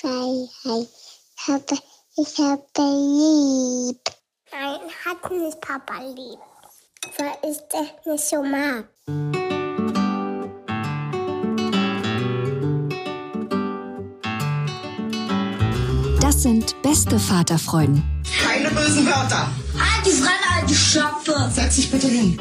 [0.00, 0.88] Freiheit.
[1.36, 1.78] Ich habe,
[2.16, 4.00] ich habe lieb.
[4.50, 6.38] Nein, hat nicht Papa lieb.
[7.18, 8.88] Weil ich das nicht so mag.
[16.20, 18.02] Das sind beste Vaterfreuden.
[18.42, 19.48] Keine bösen Wörter.
[20.04, 21.50] Die Fremde, alte Schöpfe.
[21.52, 22.38] Setz dich bitte hin.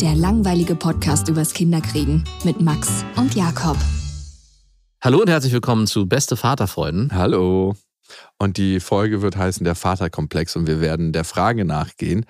[0.00, 3.76] Der langweilige Podcast übers Kinderkriegen mit Max und Jakob.
[5.06, 7.12] Hallo und herzlich willkommen zu Beste Vaterfreuden.
[7.14, 7.76] Hallo.
[8.40, 12.26] Und die Folge wird heißen Der Vaterkomplex und wir werden der Frage nachgehen,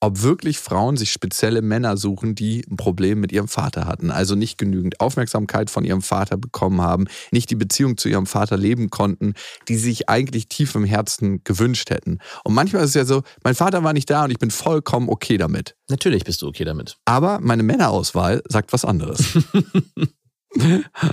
[0.00, 4.10] ob wirklich Frauen sich spezielle Männer suchen, die ein Problem mit ihrem Vater hatten.
[4.10, 8.58] Also nicht genügend Aufmerksamkeit von ihrem Vater bekommen haben, nicht die Beziehung zu ihrem Vater
[8.58, 9.32] leben konnten,
[9.68, 12.18] die sie sich eigentlich tief im Herzen gewünscht hätten.
[12.44, 15.08] Und manchmal ist es ja so, mein Vater war nicht da und ich bin vollkommen
[15.08, 15.76] okay damit.
[15.88, 16.98] Natürlich bist du okay damit.
[17.06, 19.24] Aber meine Männerauswahl sagt was anderes.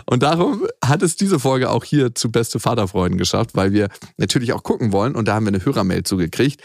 [0.05, 4.53] Und darum hat es diese Folge auch hier zu Beste Vaterfreunden geschafft, weil wir natürlich
[4.53, 6.61] auch gucken wollen und da haben wir eine Hörermail zugekriegt.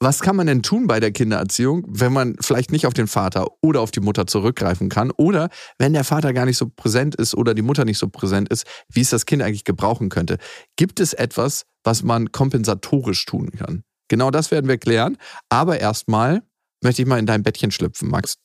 [0.00, 3.46] Was kann man denn tun bei der Kindererziehung, wenn man vielleicht nicht auf den Vater
[3.62, 7.34] oder auf die Mutter zurückgreifen kann oder wenn der Vater gar nicht so präsent ist
[7.34, 10.38] oder die Mutter nicht so präsent ist, wie es das Kind eigentlich gebrauchen könnte?
[10.76, 13.84] Gibt es etwas, was man kompensatorisch tun kann?
[14.08, 15.16] Genau das werden wir klären,
[15.48, 16.42] aber erstmal
[16.84, 18.36] möchte ich mal in dein Bettchen schlüpfen, Max.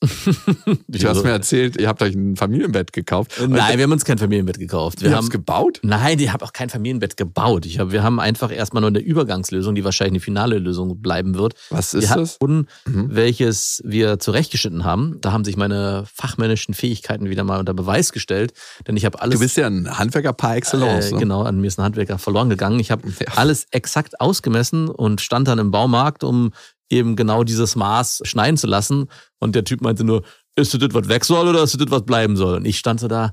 [0.88, 3.32] Du hast mir erzählt, ihr habt euch ein Familienbett gekauft.
[3.46, 5.00] Nein, wir haben uns kein Familienbett gekauft.
[5.02, 5.80] Wir haben habt's gebaut?
[5.82, 7.64] Nein, ich habe auch kein Familienbett gebaut.
[7.66, 11.34] Ich hab, wir haben einfach erstmal nur eine Übergangslösung, die wahrscheinlich eine finale Lösung bleiben
[11.36, 11.54] wird.
[11.70, 12.38] Was wir ist hatten, das?
[12.38, 13.08] Boden, Mhm.
[13.10, 15.16] welches wir zurechtgeschnitten haben.
[15.20, 18.52] Da haben sich meine fachmännischen Fähigkeiten wieder mal unter Beweis gestellt,
[18.86, 21.10] denn ich habe alles Du bist ja ein Handwerker par excellence.
[21.10, 21.18] Äh, ne?
[21.20, 22.80] Genau, an mir ist ein Handwerker verloren gegangen.
[22.80, 23.34] Ich habe Ja.
[23.36, 26.52] alles exakt ausgemessen und stand dann im Baumarkt, um
[26.90, 29.08] eben genau dieses Maß schneiden zu lassen.
[29.38, 30.22] Und der Typ meinte nur,
[30.56, 32.56] ist das, das, was weg soll oder ist das, das, was bleiben soll?
[32.56, 33.32] Und ich stand so da,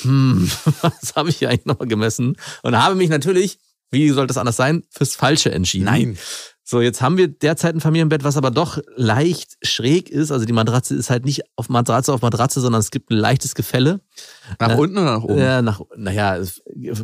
[0.00, 0.50] hm,
[0.80, 2.36] was habe ich hier eigentlich nochmal gemessen?
[2.62, 3.58] Und habe mich natürlich,
[3.90, 5.84] wie soll das anders sein, fürs Falsche entschieden.
[5.84, 6.18] Nein.
[6.64, 10.30] So, jetzt haben wir derzeit ein Familienbett, was aber doch leicht schräg ist.
[10.30, 13.56] Also die Matratze ist halt nicht auf Matratze auf Matratze, sondern es gibt ein leichtes
[13.56, 14.00] Gefälle.
[14.60, 15.38] Nach Äh, unten oder nach oben?
[15.38, 16.40] Ja, nach, naja,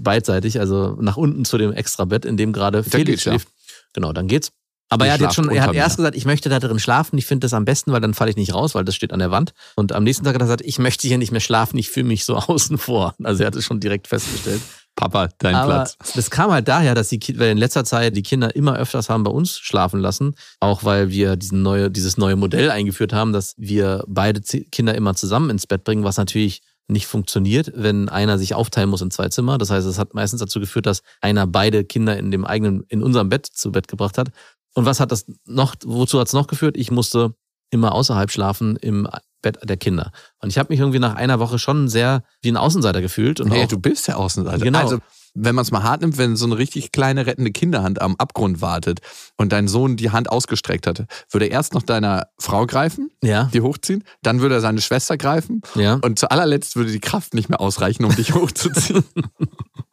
[0.01, 3.49] beidseitig, also nach unten zu dem Extrabett, in dem gerade Felix schläft.
[3.93, 4.53] Genau, dann geht's.
[4.91, 7.19] Aber er hat jetzt schon, er hat erst gesagt, ich möchte da drin schlafen.
[7.19, 9.19] Ich finde das am besten, weil dann falle ich nicht raus, weil das steht an
[9.19, 9.53] der Wand.
[9.77, 12.07] Und am nächsten Tag hat er gesagt, ich möchte hier nicht mehr schlafen, ich fühle
[12.07, 13.15] mich so außen vor.
[13.23, 14.63] Also er hat es schon direkt festgestellt.
[14.97, 15.97] Papa, dein Aber Platz.
[16.17, 19.09] das kam halt daher, dass die Ki- weil in letzter Zeit die Kinder immer öfters
[19.09, 23.33] haben bei uns schlafen lassen, auch weil wir diesen neue, dieses neue Modell eingeführt haben,
[23.33, 28.39] dass wir beide Kinder immer zusammen ins Bett bringen, was natürlich nicht funktioniert, wenn einer
[28.39, 29.59] sich aufteilen muss in zwei Zimmer.
[29.59, 33.03] Das heißt, es hat meistens dazu geführt, dass einer beide Kinder in dem eigenen, in
[33.03, 34.31] unserem Bett zu Bett gebracht hat.
[34.79, 36.77] Und was hat das noch, wozu hat es noch geführt?
[36.77, 37.35] Ich musste
[37.71, 39.09] immer außerhalb schlafen im
[39.43, 40.13] Bett der Kinder.
[40.41, 43.41] Und ich habe mich irgendwie nach einer Woche schon sehr wie ein Außenseiter gefühlt.
[43.41, 44.63] Und Nee, auch, du bist der Außenseiter.
[44.63, 44.79] Genau.
[44.79, 44.99] Also,
[45.35, 48.61] wenn man es mal hart nimmt, wenn so eine richtig kleine rettende Kinderhand am Abgrund
[48.61, 49.01] wartet
[49.37, 53.51] und dein Sohn die Hand ausgestreckt hatte, würde er erst noch deiner Frau greifen, ja,
[53.53, 55.95] die hochziehen, dann würde er seine Schwester greifen ja.
[55.95, 59.05] und zu allerletzt würde die Kraft nicht mehr ausreichen, um dich hochzuziehen.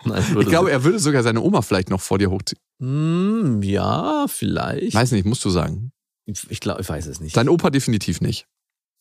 [0.06, 2.60] Nein, Ich glaube, er würde sogar seine Oma vielleicht noch vor dir hochziehen.
[2.80, 4.94] Hm, ja, vielleicht.
[4.94, 5.92] Weiß nicht, musst du sagen.
[6.26, 7.36] Ich, ich glaube, ich weiß es nicht.
[7.36, 8.48] Dein Opa definitiv nicht.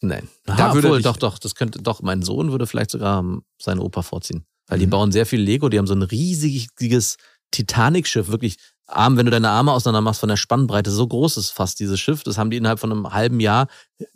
[0.00, 0.28] Nein.
[0.44, 3.20] Da Da würde würde dich- doch, doch, das könnte doch, mein Sohn würde vielleicht sogar
[3.20, 4.44] ähm, seinen Opa vorziehen.
[4.66, 4.90] Weil die Mhm.
[4.90, 7.16] bauen sehr viel Lego, die haben so ein riesiges
[7.50, 11.50] Titanic-Schiff, wirklich Arm, wenn du deine Arme auseinander machst von der Spannbreite, so groß ist
[11.50, 12.22] fast dieses Schiff.
[12.22, 13.68] Das haben die innerhalb von einem halben Jahr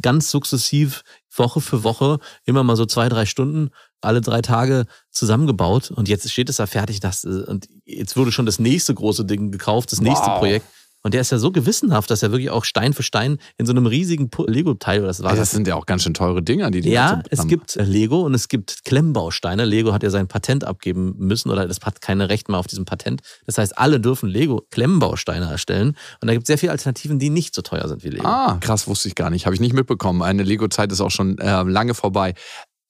[0.03, 1.03] ganz sukzessiv,
[1.35, 3.71] Woche für Woche, immer mal so zwei, drei Stunden,
[4.01, 5.91] alle drei Tage zusammengebaut.
[5.91, 7.01] Und jetzt steht es da fertig.
[7.01, 10.39] Das, äh, und jetzt wurde schon das nächste große Ding gekauft, das nächste Wow.
[10.39, 10.67] Projekt.
[11.09, 13.73] Und der ist ja so gewissenhaft, dass er wirklich auch Stein für Stein in so
[13.73, 16.71] einem riesigen Lego-Teil, oder das war Also das sind ja auch ganz schön teure Dinger,
[16.71, 19.65] die die ja, es gibt äh, Lego und es gibt Klemmbausteine.
[19.65, 22.85] Lego hat ja sein Patent abgeben müssen oder das hat keine Recht mehr auf diesem
[22.85, 23.23] Patent.
[23.47, 25.97] Das heißt, alle dürfen Lego Klemmbausteine erstellen.
[26.21, 28.27] Und da gibt es sehr viele Alternativen, die nicht so teuer sind wie Lego.
[28.27, 29.47] Ah, krass, wusste ich gar nicht.
[29.47, 30.21] Habe ich nicht mitbekommen.
[30.21, 32.35] Eine Lego-Zeit ist auch schon äh, lange vorbei.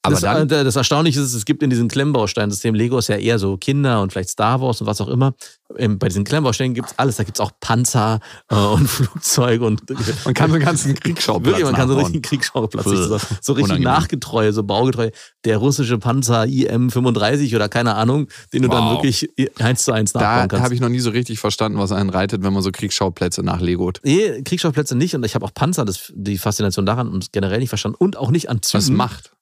[0.02, 3.16] Aber das, dann, äh, das Erstaunliche ist, es gibt in diesem Klemmbausteinsystem, Lego ist ja
[3.16, 5.34] eher so Kinder und vielleicht Star Wars und was auch immer.
[5.76, 7.16] Ähm, Bei diesen Klemmbausteinen gibt es alles.
[7.16, 9.82] Da gibt es auch Panzer äh, und Flugzeuge und
[10.24, 12.12] man kann so einen ganzen Kriegsschauplatz Wirklich, man kann so nachbauen.
[12.12, 13.82] richtig Kriegsschauplatz, so, so richtig unangenehm.
[13.84, 15.10] nachgetreu, so baugetreu.
[15.44, 18.92] Der russische Panzer IM-35 oder keine Ahnung, den du dann Wow.
[19.02, 19.28] wirklich
[19.60, 20.64] eins zu eins Da nachbauen kannst.
[20.64, 24.00] habe ich noch nie so richtig verstanden, was einen reitet, wenn man so Kriegsschauplätze nachlegot.
[24.04, 27.68] Nee, Kriegsschauplätze nicht und ich habe auch Panzer, das, die Faszination daran und generell nicht
[27.68, 28.78] verstanden und auch nicht an Zügen.
[28.82, 29.32] Was macht?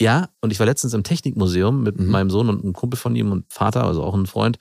[0.00, 2.08] Ja, und ich war letztens im Technikmuseum mit Mhm.
[2.08, 4.58] meinem Sohn und einem Kumpel von ihm und Vater, also auch ein Freund.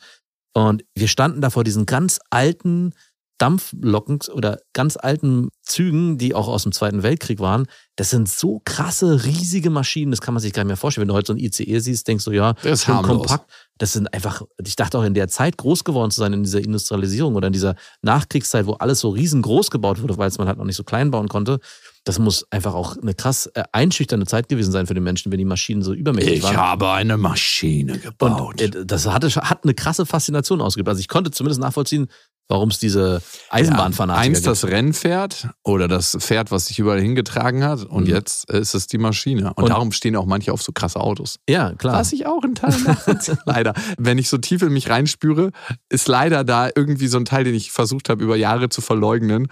[0.54, 2.94] Und wir standen da vor diesen ganz alten
[3.38, 7.66] Dampflocken oder ganz alten Zügen, die auch aus dem Zweiten Weltkrieg waren.
[7.96, 11.04] Das sind so krasse, riesige Maschinen, das kann man sich gar nicht mehr vorstellen.
[11.04, 13.50] Wenn du heute so ein ICE siehst, denkst du, ja, Der ist kompakt.
[13.80, 16.60] das sind einfach, ich dachte auch in der Zeit groß geworden zu sein, in dieser
[16.60, 17.74] Industrialisierung oder in dieser
[18.04, 21.10] Nachkriegszeit, wo alles so riesengroß gebaut wurde, weil es man halt noch nicht so klein
[21.10, 21.60] bauen konnte.
[22.04, 25.38] Das muss einfach auch eine krass äh, einschüchternde Zeit gewesen sein für den Menschen, wenn
[25.38, 26.58] die Maschinen so übermächtig Ich waren.
[26.58, 28.62] habe eine Maschine gebaut.
[28.62, 30.90] Und äh, das hatte, hat eine krasse Faszination ausgeübt.
[30.90, 32.08] Also ich konnte zumindest nachvollziehen,
[32.50, 34.48] warum es diese Eisenbahnfanatiker Eins gibt.
[34.48, 37.84] das Rennpferd oder das Pferd, was sich überall hingetragen hat.
[37.86, 38.14] Und Mhm.
[38.16, 39.54] jetzt ist es die Maschine.
[39.54, 41.38] Und, Und- darum stehen auch manche auf so krasse Autos.
[41.48, 41.94] Ja, klar.
[42.00, 43.38] Was ich auch in nachvollziehe.
[43.46, 43.74] leider.
[44.00, 45.52] Wenn ich so tief in mich reinspüre,
[45.90, 49.48] ist leider da irgendwie so ein Teil, den ich versucht habe, über Jahre zu verleugnen,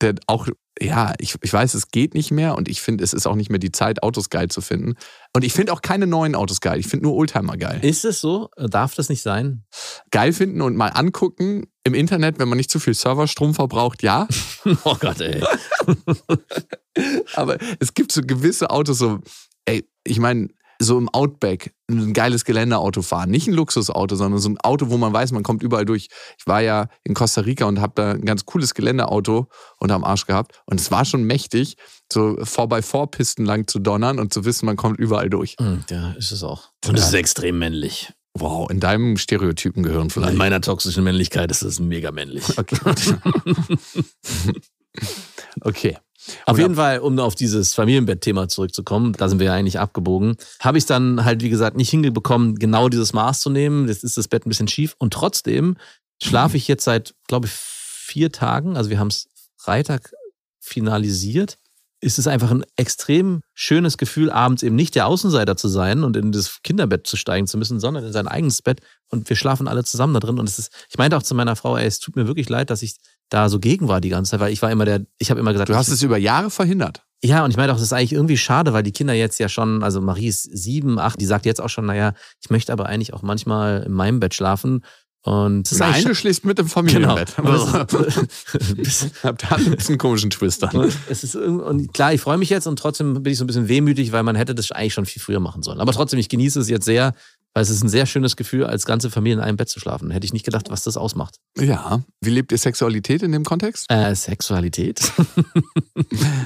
[0.00, 0.48] der auch,
[0.80, 3.50] ja, ich, ich weiß, es geht nicht mehr und ich finde, es ist auch nicht
[3.50, 4.94] mehr die Zeit, Autos geil zu finden.
[5.34, 6.78] Und ich finde auch keine neuen Autos geil.
[6.78, 7.80] Ich finde nur Oldtimer geil.
[7.82, 8.50] Ist es so?
[8.56, 9.64] Darf das nicht sein?
[10.10, 14.28] Geil finden und mal angucken im Internet, wenn man nicht zu viel Serverstrom verbraucht, ja.
[14.84, 15.42] Oh Gott, ey.
[17.34, 19.20] Aber es gibt so gewisse Autos, so,
[19.64, 20.48] ey, ich meine,
[20.80, 23.30] so im Outback ein geiles Geländeauto fahren.
[23.30, 26.08] Nicht ein Luxusauto, sondern so ein Auto, wo man weiß, man kommt überall durch.
[26.38, 29.48] Ich war ja in Costa Rica und habe da ein ganz cooles Geländeauto
[29.78, 30.60] unterm Arsch gehabt.
[30.66, 31.76] Und es war schon mächtig,
[32.12, 35.56] so 4x4-Pisten lang zu donnern und zu wissen, man kommt überall durch.
[35.58, 36.70] Hm, Ja, ist es auch.
[36.86, 38.12] Und es ist extrem männlich.
[38.34, 40.32] Wow, in deinem Stereotypen gehören vielleicht.
[40.32, 42.44] In meiner toxischen Männlichkeit ist es mega männlich.
[42.56, 42.76] Okay.
[45.62, 45.96] okay.
[46.46, 50.36] Auf Oder- jeden Fall, um auf dieses Familienbett-Thema zurückzukommen, da sind wir ja eigentlich abgebogen,
[50.60, 53.88] habe ich dann halt, wie gesagt, nicht hingebekommen, genau dieses Maß zu nehmen.
[53.88, 55.76] Jetzt ist das Bett ein bisschen schief und trotzdem
[56.22, 60.12] schlafe ich jetzt seit, glaube ich, vier Tagen, also wir haben es Freitag
[60.60, 61.58] finalisiert,
[62.00, 66.16] ist es einfach ein extrem schönes Gefühl, abends eben nicht der Außenseiter zu sein und
[66.16, 68.80] in das Kinderbett zu steigen zu müssen, sondern in sein eigenes Bett.
[69.08, 70.38] Und wir schlafen alle zusammen da drin.
[70.38, 72.70] Und es ist, ich meinte auch zu meiner Frau, ey, es tut mir wirklich leid,
[72.70, 72.96] dass ich
[73.30, 75.52] da so gegen war die ganze Zeit, weil ich war immer der, ich habe immer
[75.52, 77.02] gesagt, Du hast ich, es über Jahre verhindert.
[77.22, 79.48] ja, und ich meine auch, das ist eigentlich irgendwie schade, weil die Kinder jetzt ja
[79.48, 82.86] schon, also Marie ist sieben, acht, die sagt jetzt auch schon, naja, ich möchte aber
[82.86, 84.84] eigentlich auch manchmal in meinem Bett schlafen.
[85.22, 87.16] Und Nein, du schläfst mit dem genau.
[87.16, 87.34] Familienbett.
[88.78, 90.90] Es ist- Habt ihr einen komischen Twist dann.
[91.10, 93.68] es ist und klar, ich freue mich jetzt und trotzdem bin ich so ein bisschen
[93.68, 95.80] wehmütig, weil man hätte das eigentlich schon viel früher machen sollen.
[95.80, 97.14] Aber trotzdem, ich genieße es jetzt sehr,
[97.58, 100.12] weil es ist ein sehr schönes Gefühl, als ganze Familie in einem Bett zu schlafen.
[100.12, 101.40] Hätte ich nicht gedacht, was das ausmacht.
[101.58, 102.04] Ja.
[102.20, 103.86] Wie lebt ihr Sexualität in dem Kontext?
[103.88, 105.00] Äh, Sexualität.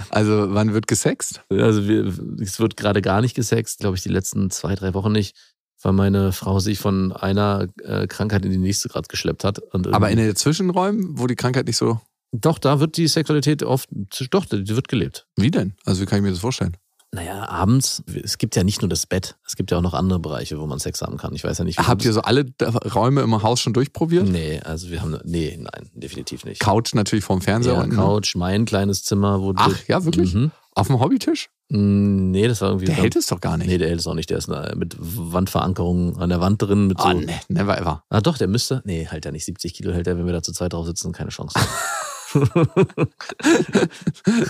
[0.09, 1.43] Also, wann wird gesext?
[1.51, 5.13] Also wir, es wird gerade gar nicht gesext, glaube ich, die letzten zwei, drei Wochen
[5.13, 5.37] nicht,
[5.83, 9.61] weil meine Frau sich von einer äh, Krankheit in die nächste gerade geschleppt hat.
[9.75, 12.01] Aber in den Zwischenräumen, wo die Krankheit nicht so.
[12.33, 13.89] doch, da wird die Sexualität oft,
[14.31, 15.27] doch, die wird gelebt.
[15.37, 15.75] Wie denn?
[15.85, 16.77] Also, wie kann ich mir das vorstellen?
[17.15, 20.19] Naja, abends, es gibt ja nicht nur das Bett, es gibt ja auch noch andere
[20.19, 21.35] Bereiche, wo man Sex haben kann.
[21.35, 22.47] Ich weiß ja nicht, wie Habt du ihr so alle
[22.95, 24.27] Räume im Haus schon durchprobiert?
[24.27, 26.61] Nee, also wir haben, nee, nein, definitiv nicht.
[26.61, 27.75] Couch natürlich vorm Fernseher.
[27.75, 27.87] ja.
[27.87, 29.43] Couch, mein kleines Zimmer.
[29.43, 30.33] Wo Ach, ja, wirklich?
[30.33, 30.53] Mhm.
[30.75, 31.51] Auf dem Hobbytisch?
[31.69, 32.87] Mm, Nee, das war irgendwie.
[32.87, 33.67] Der hält es doch gar nicht.
[33.67, 34.31] Nee, der hält es auch nicht.
[34.31, 36.87] Der ist mit Wandverankerung an der Wand drin.
[36.87, 38.05] Mit so, Ah, nee, never ever.
[38.09, 38.81] Ah, doch, der müsste.
[38.87, 39.45] Nee, halt er nicht.
[39.45, 41.59] 70 Kilo hält er, wenn wir da zu zweit drauf sitzen, keine Chance.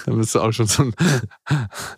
[0.07, 0.95] Da müsste auch schon so ein,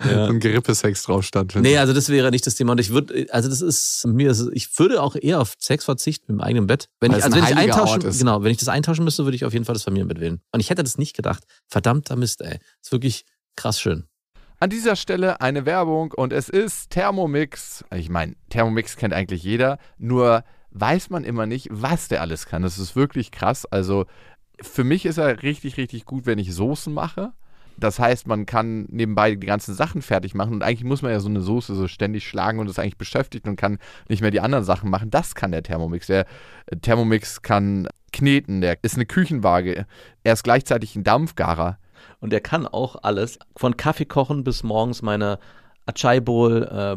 [0.04, 0.26] Ja.
[0.26, 1.68] so ein Gerippesex drauf stattfinden.
[1.68, 2.72] nee, also das wäre nicht das Thema.
[2.72, 6.32] Und ich würde, also das ist mir, ist- ich würde auch eher auf Sex verzichten
[6.32, 6.88] im eigenen Bett.
[7.00, 9.36] Wenn Weil ich, also ein wenn ich eintauschen, genau, wenn ich das eintauschen müsste, würde
[9.36, 10.40] ich auf jeden Fall das Familienbett wählen.
[10.52, 11.44] Und ich hätte das nicht gedacht.
[11.68, 12.58] Verdammter Mist, ey.
[12.82, 13.24] Ist wirklich
[13.56, 14.04] krass schön.
[14.60, 17.84] An dieser Stelle eine Werbung und es ist Thermomix.
[17.94, 22.62] Ich meine, Thermomix kennt eigentlich jeder, nur weiß man immer nicht, was der alles kann.
[22.62, 23.66] Das ist wirklich krass.
[23.66, 24.06] Also
[24.60, 27.32] für mich ist er richtig, richtig gut, wenn ich Soßen mache.
[27.76, 31.18] Das heißt, man kann nebenbei die ganzen Sachen fertig machen und eigentlich muss man ja
[31.18, 34.40] so eine Soße so ständig schlagen und ist eigentlich beschäftigt und kann nicht mehr die
[34.40, 35.10] anderen Sachen machen.
[35.10, 36.06] Das kann der Thermomix.
[36.06, 36.26] Der
[36.66, 39.86] äh, Thermomix kann kneten, der ist eine Küchenwaage.
[40.22, 41.78] Er ist gleichzeitig ein Dampfgarer.
[42.20, 45.38] Und der kann auch alles, von Kaffee kochen bis morgens meine
[45.86, 46.96] Achai Bowl, äh,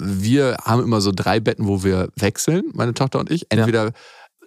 [0.00, 3.46] wir haben immer so drei Betten, wo wir wechseln, meine Tochter und ich.
[3.50, 3.90] Entweder ja.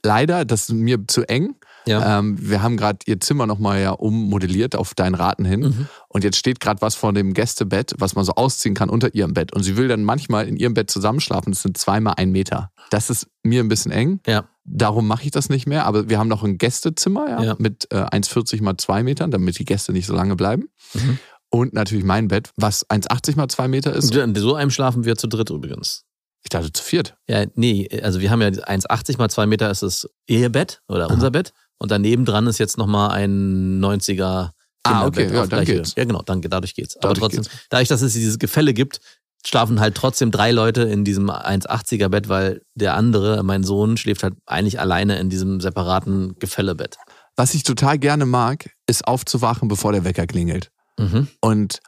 [0.03, 1.55] leider, das ist mir zu eng.
[1.85, 2.19] Ja.
[2.19, 5.61] Ähm, wir haben gerade ihr Zimmer nochmal ja ummodelliert auf deinen Raten hin.
[5.61, 5.87] Mhm.
[6.07, 9.33] Und jetzt steht gerade was vor dem Gästebett, was man so ausziehen kann unter ihrem
[9.33, 9.53] Bett.
[9.53, 11.51] Und sie will dann manchmal in ihrem Bett zusammenschlafen.
[11.51, 12.71] Das sind zweimal ein Meter.
[12.91, 14.19] Das ist mir ein bisschen eng.
[14.27, 14.45] Ja.
[14.63, 15.85] Darum mache ich das nicht mehr.
[15.85, 19.65] Aber wir haben noch ein Gästezimmer ja, mit äh, 1,40 mal 2 Metern, damit die
[19.65, 20.69] Gäste nicht so lange bleiben.
[20.93, 21.17] Mhm.
[21.51, 24.15] Und natürlich mein Bett, was 1,80 mal 2 Meter ist.
[24.15, 26.05] In so einem schlafen wir zu dritt übrigens.
[26.43, 27.15] Ich dachte zu viert.
[27.27, 31.13] Ja, nee, also wir haben ja 1,80 mal 2 Meter ist das Ehebett oder Aha.
[31.13, 31.53] unser Bett.
[31.77, 34.51] Und daneben dran ist jetzt nochmal ein 90er
[34.83, 35.93] Ah, okay, ja, dann geht's.
[35.95, 36.95] Ja, genau, dann, dadurch geht's.
[36.95, 37.67] Dadurch Aber trotzdem, geht's.
[37.69, 38.99] dadurch, dass es dieses Gefälle gibt,
[39.45, 44.23] schlafen halt trotzdem drei Leute in diesem 1,80er Bett, weil der andere, mein Sohn, schläft
[44.23, 46.97] halt eigentlich alleine in diesem separaten Gefällebett.
[47.35, 50.70] Was ich total gerne mag, ist aufzuwachen, bevor der Wecker klingelt.
[50.97, 51.27] Mhm.
[51.41, 51.79] Und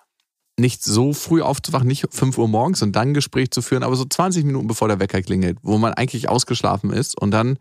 [0.60, 3.96] nicht so früh aufzuwachen, nicht 5 Uhr morgens und dann ein Gespräch zu führen, aber
[3.96, 7.58] so 20 Minuten bevor der Wecker klingelt, wo man eigentlich ausgeschlafen ist und dann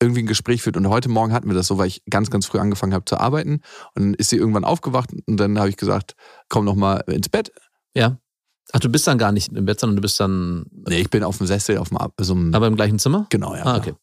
[0.00, 0.76] irgendwie ein Gespräch führt.
[0.76, 3.18] Und heute Morgen hatten wir das so, weil ich ganz, ganz früh angefangen habe zu
[3.18, 3.60] arbeiten.
[3.94, 6.14] Und dann ist sie irgendwann aufgewacht und dann habe ich gesagt,
[6.48, 7.52] komm noch mal ins Bett.
[7.94, 8.18] Ja.
[8.72, 10.64] Ach, du bist dann gar nicht im Bett, sondern du bist dann.
[10.88, 11.98] Nee, ich bin auf dem Sessel, auf dem.
[12.18, 13.26] So einem, aber im gleichen Zimmer?
[13.30, 13.64] Genau, ja.
[13.64, 13.94] Ah, okay.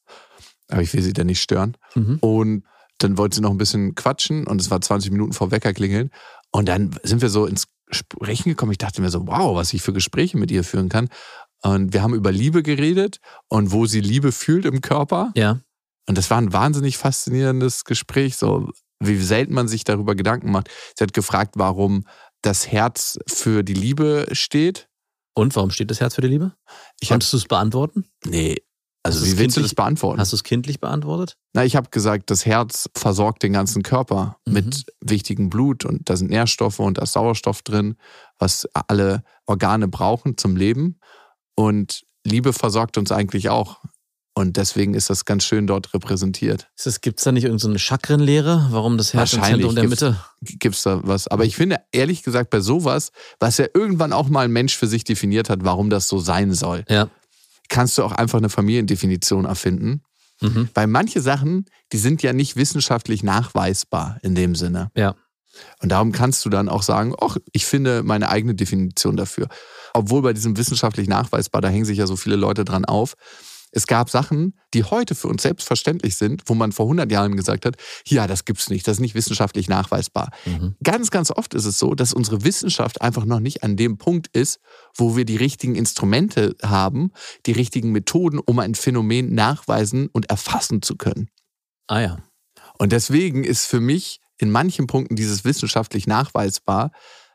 [0.70, 1.76] Aber ich will sie dann nicht stören.
[1.96, 2.18] Mhm.
[2.20, 2.64] Und
[3.00, 6.12] dann wollte sie noch ein bisschen quatschen und es war 20 Minuten vor Wecker klingeln.
[6.52, 8.72] Und dann sind wir so ins Sprechen gekommen.
[8.72, 11.10] Ich dachte mir so, wow, was ich für Gespräche mit ihr führen kann.
[11.62, 15.32] Und wir haben über Liebe geredet und wo sie Liebe fühlt im Körper.
[15.36, 15.60] Ja.
[16.08, 20.70] Und das war ein wahnsinnig faszinierendes Gespräch, so wie selten man sich darüber Gedanken macht.
[20.98, 22.06] Sie hat gefragt, warum
[22.42, 24.88] das Herz für die Liebe steht.
[25.36, 26.54] Und warum steht das Herz für die Liebe?
[27.00, 28.10] Ich Konntest du es beantworten?
[28.26, 28.58] Nee.
[29.04, 30.20] Also wie willst du das beantworten?
[30.20, 31.38] Hast du es kindlich beantwortet?
[31.54, 34.54] Na, ich habe gesagt, das Herz versorgt den ganzen Körper mhm.
[34.54, 37.96] mit wichtigem Blut und da sind Nährstoffe und da ist Sauerstoff drin,
[38.38, 41.00] was alle Organe brauchen zum Leben.
[41.56, 43.80] Und Liebe versorgt uns eigentlich auch.
[44.36, 46.70] Und deswegen ist das ganz schön dort repräsentiert.
[47.02, 50.18] Gibt es da nicht irgendeine so Chakrenlehre, warum das Herz im Zentrum der Mitte?
[50.42, 51.28] Gibt es da was.
[51.28, 54.88] Aber ich finde, ehrlich gesagt, bei sowas, was ja irgendwann auch mal ein Mensch für
[54.88, 57.10] sich definiert hat, warum das so sein soll, ja.
[57.70, 60.02] Kannst du auch einfach eine Familiendefinition erfinden.
[60.42, 60.70] Mhm.
[60.74, 64.92] Weil manche Sachen, die sind ja nicht wissenschaftlich nachweisbar in dem Sinne.
[64.96, 65.16] Ja.
[65.82, 69.48] Und darum kannst du dann auch sagen, ach, ich finde meine eigene Definition dafür.
[69.94, 73.16] Obwohl bei diesem wissenschaftlich nachweisbar, da hängen sich ja so viele Leute dran auf.
[73.72, 77.66] Es gab Sachen, die heute für uns selbstverständlich sind, wo man vor 100 Jahren gesagt
[77.66, 80.32] hat, ja, das gibt's nicht, das ist nicht wissenschaftlich nachweisbar.
[80.46, 80.76] Mhm.
[80.84, 84.28] Ganz, ganz oft ist es so, dass unsere Wissenschaft einfach noch nicht an dem Punkt
[84.36, 84.60] ist,
[84.96, 87.12] wo wir die richtigen Instrumente haben,
[87.46, 91.30] die richtigen Methoden, um ein Phänomen nachweisen und erfassen zu können.
[91.88, 92.18] Ah ja.
[92.78, 96.92] Und deswegen ist für mich in manchen Punkten dieses wissenschaftlich nachweisbar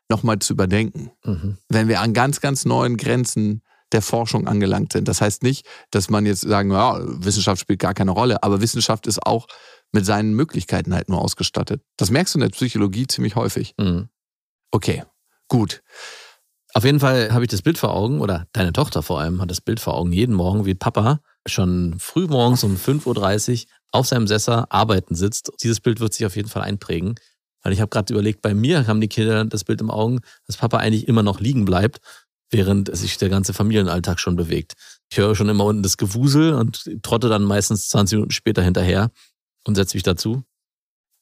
[0.09, 1.11] nochmal zu überdenken.
[1.25, 1.59] Mhm.
[1.69, 3.63] Wenn wir an ganz, ganz neuen Grenzen
[3.95, 5.09] der Forschung angelangt sind.
[5.09, 9.07] Das heißt nicht, dass man jetzt sagen, ja, Wissenschaft spielt gar keine Rolle, aber Wissenschaft
[9.07, 9.47] ist auch
[9.93, 11.83] mit seinen Möglichkeiten halt nur ausgestattet.
[11.97, 13.75] Das merkst du in der Psychologie ziemlich häufig.
[13.79, 14.09] Mhm.
[14.73, 15.05] Okay,
[15.49, 15.83] gut.
[16.75, 19.51] Auf jeden Fall habe ich das Bild vor Augen, oder deine Tochter vor allem hat
[19.51, 24.09] das Bild vor Augen, jeden Morgen, wie Papa schon früh morgens um 5.30 Uhr auf
[24.09, 25.53] seinem Sessor arbeiten sitzt.
[25.63, 27.15] Dieses Bild wird sich auf jeden Fall einprägen.
[27.63, 30.59] Weil ich habe gerade überlegt, bei mir haben die Kinder das Bild im Augen, dass
[30.59, 32.01] Papa eigentlich immer noch liegen bleibt
[32.55, 34.75] während sich der ganze Familienalltag schon bewegt.
[35.11, 39.11] Ich höre schon immer unten das Gewusel und trotte dann meistens 20 Minuten später hinterher
[39.65, 40.45] und setze mich dazu.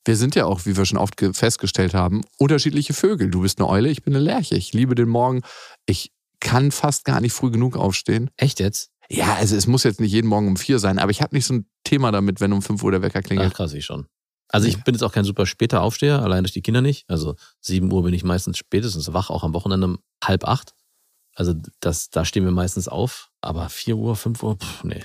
[0.05, 3.31] Wir sind ja auch, wie wir schon oft festgestellt haben, unterschiedliche Vögel.
[3.31, 4.57] Du bist eine Eule, ich bin eine Lerche.
[4.57, 5.41] Ich liebe den Morgen.
[5.87, 8.29] Ich kann fast gar nicht früh genug aufstehen.
[8.37, 8.91] Echt jetzt?
[9.09, 11.47] Ja, also es muss jetzt nicht jeden Morgen um vier sein, aber ich habe nicht
[11.47, 13.53] so ein Thema damit, wenn um fünf Uhr der Wecker klingelt.
[13.53, 14.07] Ach, krass, ich schon.
[14.49, 17.09] Also ich bin jetzt auch kein super später Aufsteher, allein durch die Kinder nicht.
[17.09, 20.75] Also sieben Uhr bin ich meistens spätestens wach, auch am Wochenende um halb acht.
[21.35, 25.03] Also das, da stehen wir meistens auf, aber 4 Uhr, 5 Uhr, pff, nee.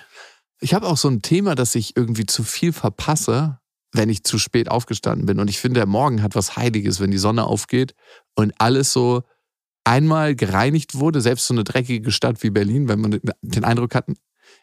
[0.59, 3.59] Ich habe auch so ein Thema, dass ich irgendwie zu viel verpasse,
[3.93, 5.39] wenn ich zu spät aufgestanden bin.
[5.39, 7.93] Und ich finde, der Morgen hat was Heiliges, wenn die Sonne aufgeht
[8.35, 9.23] und alles so
[9.83, 14.07] einmal gereinigt wurde, selbst so eine dreckige Stadt wie Berlin, wenn man den Eindruck hat,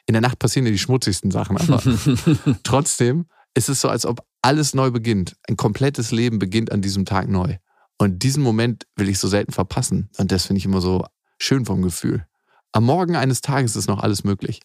[0.06, 1.56] in der Nacht passieren ja die schmutzigsten Sachen.
[1.56, 1.82] Aber
[2.62, 5.36] trotzdem ist es so, als ob alles neu beginnt.
[5.48, 7.56] Ein komplettes Leben beginnt an diesem Tag neu.
[7.96, 10.10] Und diesen Moment will ich so selten verpassen.
[10.18, 11.06] Und das finde ich immer so
[11.38, 12.26] schön vom Gefühl.
[12.72, 14.60] Am Morgen eines Tages ist noch alles möglich.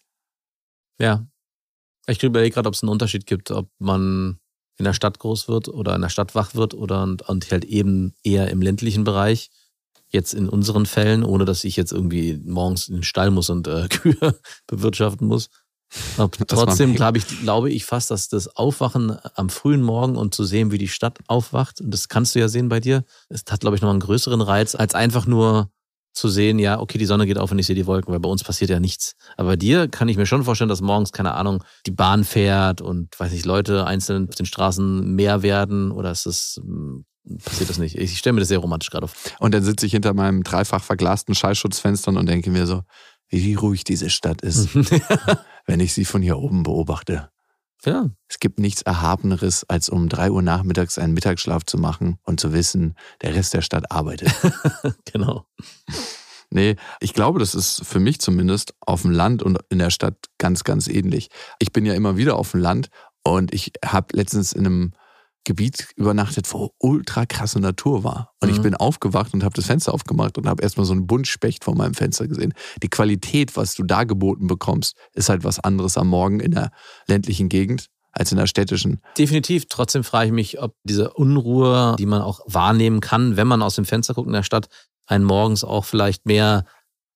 [0.98, 1.26] Ja.
[2.06, 4.40] Ich überlege gerade, ob es einen Unterschied gibt, ob man
[4.76, 7.64] in der Stadt groß wird oder in der Stadt wach wird oder und, und halt
[7.64, 9.50] eben eher im ländlichen Bereich.
[10.08, 13.68] Jetzt in unseren Fällen, ohne dass ich jetzt irgendwie morgens in den Stall muss und
[13.68, 15.50] äh, Kühe bewirtschaften muss.
[16.16, 20.44] Aber trotzdem glaube ich, glaube ich fast, dass das Aufwachen am frühen Morgen und zu
[20.44, 23.60] sehen, wie die Stadt aufwacht, und das kannst du ja sehen bei dir, es hat,
[23.60, 25.70] glaube ich, noch einen größeren Reiz, als einfach nur
[26.12, 28.28] zu sehen, ja, okay, die Sonne geht auf und ich sehe die Wolken, weil bei
[28.28, 29.14] uns passiert ja nichts.
[29.36, 32.80] Aber bei dir kann ich mir schon vorstellen, dass morgens, keine Ahnung, die Bahn fährt
[32.80, 37.04] und, weiß nicht, Leute einzeln auf den Straßen mehr werden oder ist das, hm,
[37.44, 37.96] passiert das nicht?
[37.96, 39.32] Ich stelle mir das sehr romantisch gerade vor.
[39.38, 42.82] Und dann sitze ich hinter meinem dreifach verglasten Schallschutzfenstern und denke mir so,
[43.28, 44.70] wie ruhig diese Stadt ist,
[45.66, 47.30] wenn ich sie von hier oben beobachte.
[47.84, 48.10] Ja.
[48.28, 52.52] Es gibt nichts Erhabeneres, als um drei Uhr nachmittags einen Mittagsschlaf zu machen und zu
[52.52, 54.30] wissen, der Rest der Stadt arbeitet.
[55.12, 55.46] genau.
[56.50, 60.16] Nee, ich glaube, das ist für mich zumindest auf dem Land und in der Stadt
[60.38, 61.30] ganz, ganz ähnlich.
[61.58, 62.88] Ich bin ja immer wieder auf dem Land
[63.22, 64.92] und ich habe letztens in einem
[65.44, 68.34] Gebiet übernachtet, wo ultra krasse Natur war.
[68.40, 68.56] Und mhm.
[68.56, 71.74] ich bin aufgewacht und habe das Fenster aufgemacht und habe erstmal so einen Buntspecht vor
[71.74, 72.52] meinem Fenster gesehen.
[72.82, 76.70] Die Qualität, was du da geboten bekommst, ist halt was anderes am Morgen in der
[77.06, 79.00] ländlichen Gegend als in der städtischen.
[79.16, 79.66] Definitiv.
[79.68, 83.76] Trotzdem frage ich mich, ob diese Unruhe, die man auch wahrnehmen kann, wenn man aus
[83.76, 84.68] dem Fenster guckt in der Stadt,
[85.06, 86.64] einen morgens auch vielleicht mehr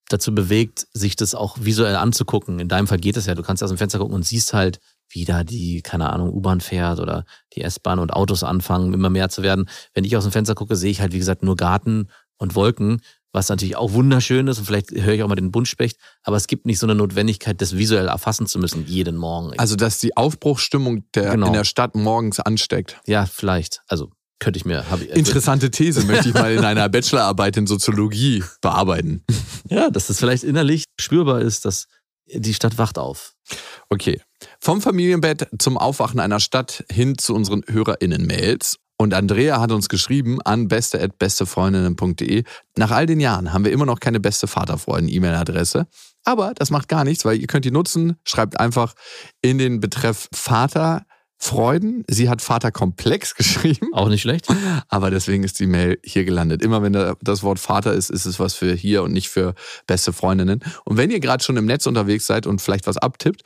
[0.09, 2.61] dazu bewegt, sich das auch visuell anzugucken.
[2.61, 3.35] In deinem Fall geht es ja.
[3.35, 6.61] Du kannst aus dem Fenster gucken und siehst halt, wie da die, keine Ahnung, U-Bahn
[6.61, 9.69] fährt oder die S-Bahn und Autos anfangen, immer mehr zu werden.
[9.93, 12.09] Wenn ich aus dem Fenster gucke, sehe ich halt, wie gesagt, nur Garten
[12.39, 13.01] und Wolken,
[13.33, 16.47] was natürlich auch wunderschön ist und vielleicht höre ich auch mal den Buntspecht, aber es
[16.47, 19.59] gibt nicht so eine Notwendigkeit, das visuell erfassen zu müssen, jeden Morgen.
[19.59, 21.49] Also, dass die Aufbruchsstimmung der, genau.
[21.49, 23.01] in der Stadt morgens ansteckt.
[23.07, 23.83] Ja, vielleicht.
[23.89, 24.85] Also, könnte ich mir.
[25.01, 29.25] Ich, Interessante These, möchte ich mal in einer Bachelorarbeit in Soziologie bearbeiten.
[29.71, 31.87] Ja, dass das vielleicht innerlich spürbar ist, dass
[32.27, 33.35] die Stadt wacht auf.
[33.89, 34.21] Okay.
[34.61, 38.79] Vom Familienbett zum Aufwachen einer Stadt hin zu unseren HörerInnen-Mails.
[38.97, 42.45] Und Andrea hat uns geschrieben an beste.bestefreundinnen.de.
[42.77, 45.87] Nach all den Jahren haben wir immer noch keine beste Vaterfreuden-E-Mail-Adresse.
[46.25, 48.17] Aber das macht gar nichts, weil ihr könnt die nutzen.
[48.25, 48.95] Schreibt einfach
[49.43, 51.05] in den Betreff Vater
[51.39, 52.05] Freuden.
[52.09, 53.93] Sie hat Vaterkomplex geschrieben.
[53.93, 54.47] Auch nicht schlecht.
[54.89, 56.63] Aber deswegen ist die Mail hier gelandet.
[56.63, 59.55] Immer wenn da das Wort Vater ist, ist es was für hier und nicht für
[59.87, 60.61] beste Freundinnen.
[60.85, 63.43] Und wenn ihr gerade schon im Netz unterwegs seid und vielleicht was abtippt,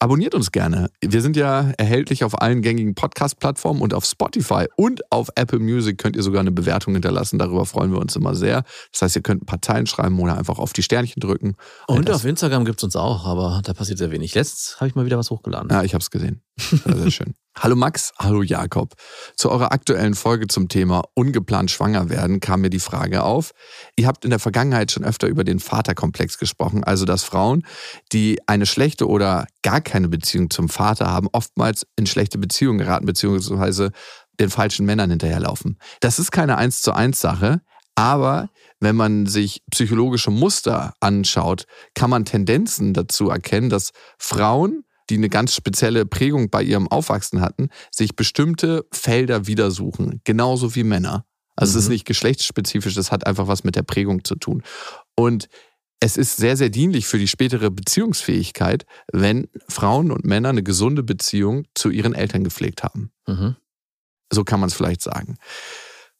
[0.00, 0.90] Abonniert uns gerne.
[1.00, 5.98] Wir sind ja erhältlich auf allen gängigen Podcast-Plattformen und auf Spotify und auf Apple Music
[5.98, 7.36] könnt ihr sogar eine Bewertung hinterlassen.
[7.40, 8.62] Darüber freuen wir uns immer sehr.
[8.92, 11.56] Das heißt, ihr könnt Zeilen schreiben oder einfach auf die Sternchen drücken.
[11.88, 14.36] Und auf Instagram gibt es uns auch, aber da passiert sehr wenig.
[14.36, 15.68] Letztens habe ich mal wieder was hochgeladen.
[15.68, 16.42] Ja, ich habe es gesehen.
[16.58, 17.34] Sehr schön.
[17.56, 18.94] Hallo Max, hallo Jakob.
[19.36, 23.50] Zu eurer aktuellen Folge zum Thema ungeplant schwanger werden kam mir die Frage auf.
[23.96, 27.66] Ihr habt in der Vergangenheit schon öfter über den Vaterkomplex gesprochen, also dass Frauen,
[28.12, 33.06] die eine schlechte oder gar keine Beziehung zum Vater haben, oftmals in schlechte Beziehungen geraten,
[33.06, 33.90] beziehungsweise
[34.38, 35.78] den falschen Männern hinterherlaufen.
[36.00, 37.60] Das ist keine eins zu eins Sache,
[37.96, 45.16] aber wenn man sich psychologische Muster anschaut, kann man Tendenzen dazu erkennen, dass Frauen die
[45.16, 50.84] eine ganz spezielle Prägung bei ihrem Aufwachsen hatten, sich bestimmte Felder wieder suchen, genauso wie
[50.84, 51.24] Männer.
[51.56, 51.78] Also mhm.
[51.78, 51.92] es ist mhm.
[51.94, 54.62] nicht geschlechtsspezifisch, das hat einfach was mit der Prägung zu tun.
[55.16, 55.48] Und
[56.00, 61.02] es ist sehr, sehr dienlich für die spätere Beziehungsfähigkeit, wenn Frauen und Männer eine gesunde
[61.02, 63.10] Beziehung zu ihren Eltern gepflegt haben.
[63.26, 63.56] Mhm.
[64.32, 65.36] So kann man es vielleicht sagen.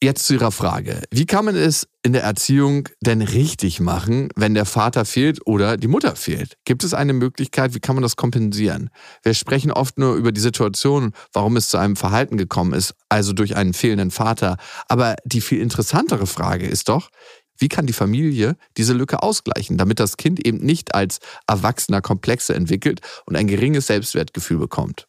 [0.01, 1.03] Jetzt zu Ihrer Frage.
[1.11, 5.77] Wie kann man es in der Erziehung denn richtig machen, wenn der Vater fehlt oder
[5.77, 6.55] die Mutter fehlt?
[6.65, 8.91] Gibt es eine Möglichkeit, wie kann man das kompensieren?
[9.25, 13.33] Wir sprechen oft nur über die Situation, warum es zu einem Verhalten gekommen ist, also
[13.33, 14.57] durch einen fehlenden Vater.
[14.87, 17.11] Aber die viel interessantere Frage ist doch,
[17.59, 22.55] wie kann die Familie diese Lücke ausgleichen, damit das Kind eben nicht als Erwachsener Komplexe
[22.55, 25.09] entwickelt und ein geringes Selbstwertgefühl bekommt?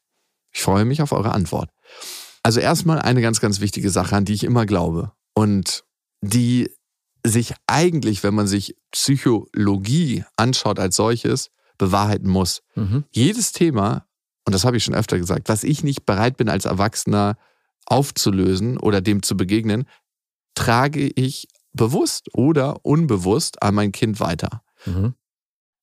[0.52, 1.70] Ich freue mich auf eure Antwort.
[2.44, 5.84] Also erstmal eine ganz, ganz wichtige Sache, an die ich immer glaube und
[6.22, 6.70] die
[7.26, 12.62] sich eigentlich, wenn man sich Psychologie anschaut als solches, bewahrheiten muss.
[12.76, 13.04] Mhm.
[13.12, 14.06] Jedes Thema,
[14.46, 17.38] und das habe ich schon öfter gesagt, was ich nicht bereit bin als Erwachsener
[17.86, 19.86] aufzulösen oder dem zu begegnen,
[20.56, 24.64] trage ich bewusst oder unbewusst an mein Kind weiter.
[24.86, 25.14] Mhm.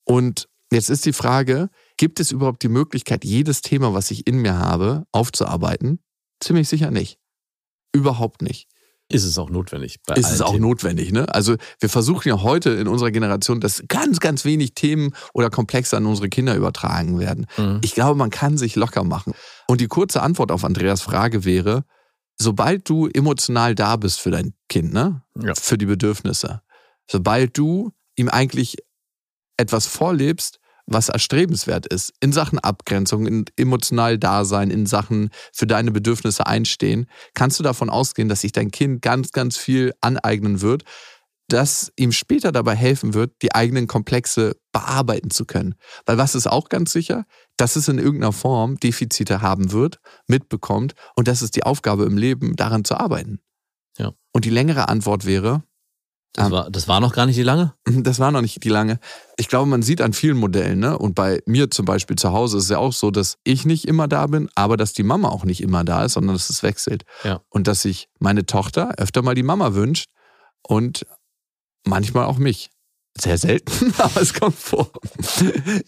[0.05, 4.39] Und jetzt ist die Frage, gibt es überhaupt die Möglichkeit, jedes Thema, was ich in
[4.39, 6.01] mir habe, aufzuarbeiten?
[6.41, 7.19] Ziemlich sicher nicht.
[7.93, 8.69] Überhaupt nicht.
[9.09, 10.01] Ist es auch notwendig?
[10.17, 10.63] ist es auch Themen.
[10.63, 11.33] notwendig, ne?
[11.33, 15.97] Also wir versuchen ja heute in unserer Generation, dass ganz, ganz wenig Themen oder Komplexe
[15.97, 17.47] an unsere Kinder übertragen werden.
[17.57, 17.81] Mhm.
[17.85, 19.33] Ich glaube, man kann sich locker machen.
[19.69, 21.85] Und die kurze Antwort auf Andreas Frage wäre,
[22.37, 25.23] sobald du emotional da bist für dein Kind, ne?
[25.41, 25.55] Ja.
[25.55, 26.63] Für die Bedürfnisse,
[27.09, 28.77] sobald du ihm eigentlich
[29.57, 35.91] etwas vorlebst, was erstrebenswert ist, in Sachen Abgrenzung, in emotional Dasein, in Sachen für deine
[35.91, 40.85] Bedürfnisse einstehen, kannst du davon ausgehen, dass sich dein Kind ganz, ganz viel aneignen wird,
[41.49, 45.75] das ihm später dabei helfen wird, die eigenen Komplexe bearbeiten zu können.
[46.05, 47.25] Weil was ist auch ganz sicher?
[47.57, 52.19] Dass es in irgendeiner Form Defizite haben wird, mitbekommt und das ist die Aufgabe im
[52.19, 53.41] Leben, daran zu arbeiten.
[53.99, 54.13] Ja.
[54.33, 55.63] Und die längere Antwort wäre,
[56.37, 56.53] Das, Ähm.
[56.53, 57.75] war, das war noch gar nicht die lange?
[57.87, 58.99] das war noch nicht die lange.
[59.37, 60.99] Ich glaube, man sieht an vielen Modellen, ne?
[60.99, 63.87] Und bei mir zum Beispiel zu Hause ist es ja auch so, dass ich nicht
[63.87, 66.63] immer da bin, aber dass die Mama auch nicht immer da ist, sondern dass es
[66.63, 67.05] wechselt.
[67.25, 67.41] Ja.
[67.49, 70.09] Und dass sich meine Tochter öfter mal die Mama wünscht
[70.63, 71.07] und
[71.85, 72.71] manchmal auch mich.
[73.19, 74.91] Sehr selten, aber es kommt vor.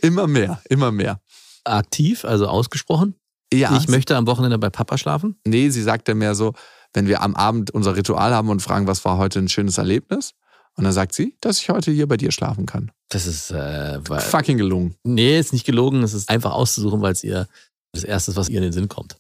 [0.01, 1.21] immer mehr, immer mehr.
[1.65, 3.15] Aktiv, also ausgesprochen.
[3.53, 5.39] Ja, Ich möchte am Wochenende bei Papa schlafen.
[5.47, 6.53] nee, sie sagt dann mehr so,
[6.99, 10.35] wenn wir am Abend unser Ritual haben und fragen, was war heute ein schönes Erlebnis?
[10.75, 12.91] Und dann sagt sie, dass ich heute hier bei dir schlafen kann.
[13.09, 14.97] Das ist, äh, Fucking gelungen.
[15.05, 16.03] nee, ist nicht gelogen.
[16.03, 17.47] Es ist einfach auszusuchen, weil es ihr
[17.93, 19.17] das Erste ist, was ihr in den Sinn kommt.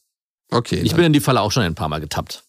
[0.51, 0.81] Okay.
[0.81, 2.43] Ich dann- bin in die Falle auch schon ein paar Mal getappt.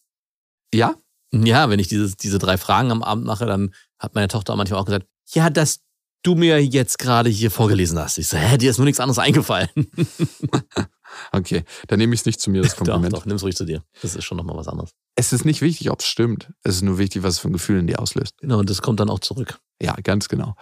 [0.74, 0.96] ja?
[1.32, 4.80] Ja, wenn ich dieses, diese drei Fragen am Abend mache, dann hat meine Tochter manchmal
[4.80, 5.82] auch gesagt, ja, dass
[6.24, 8.18] du mir jetzt gerade hier vorgelesen hast.
[8.18, 9.70] Ich so, hä, dir ist nur nichts anderes eingefallen.
[11.32, 13.14] Okay, dann nehme ich es nicht zu mir, das doch, Kompliment.
[13.14, 13.84] doch, nimm's ruhig zu dir.
[14.02, 14.92] Das ist schon nochmal was anderes.
[15.16, 16.52] Es ist nicht wichtig, ob es stimmt.
[16.64, 18.38] Es ist nur wichtig, was es für ein Gefühl in dir auslöst.
[18.40, 19.60] Genau, und das kommt dann auch zurück.
[19.82, 20.56] Ja, ganz genau.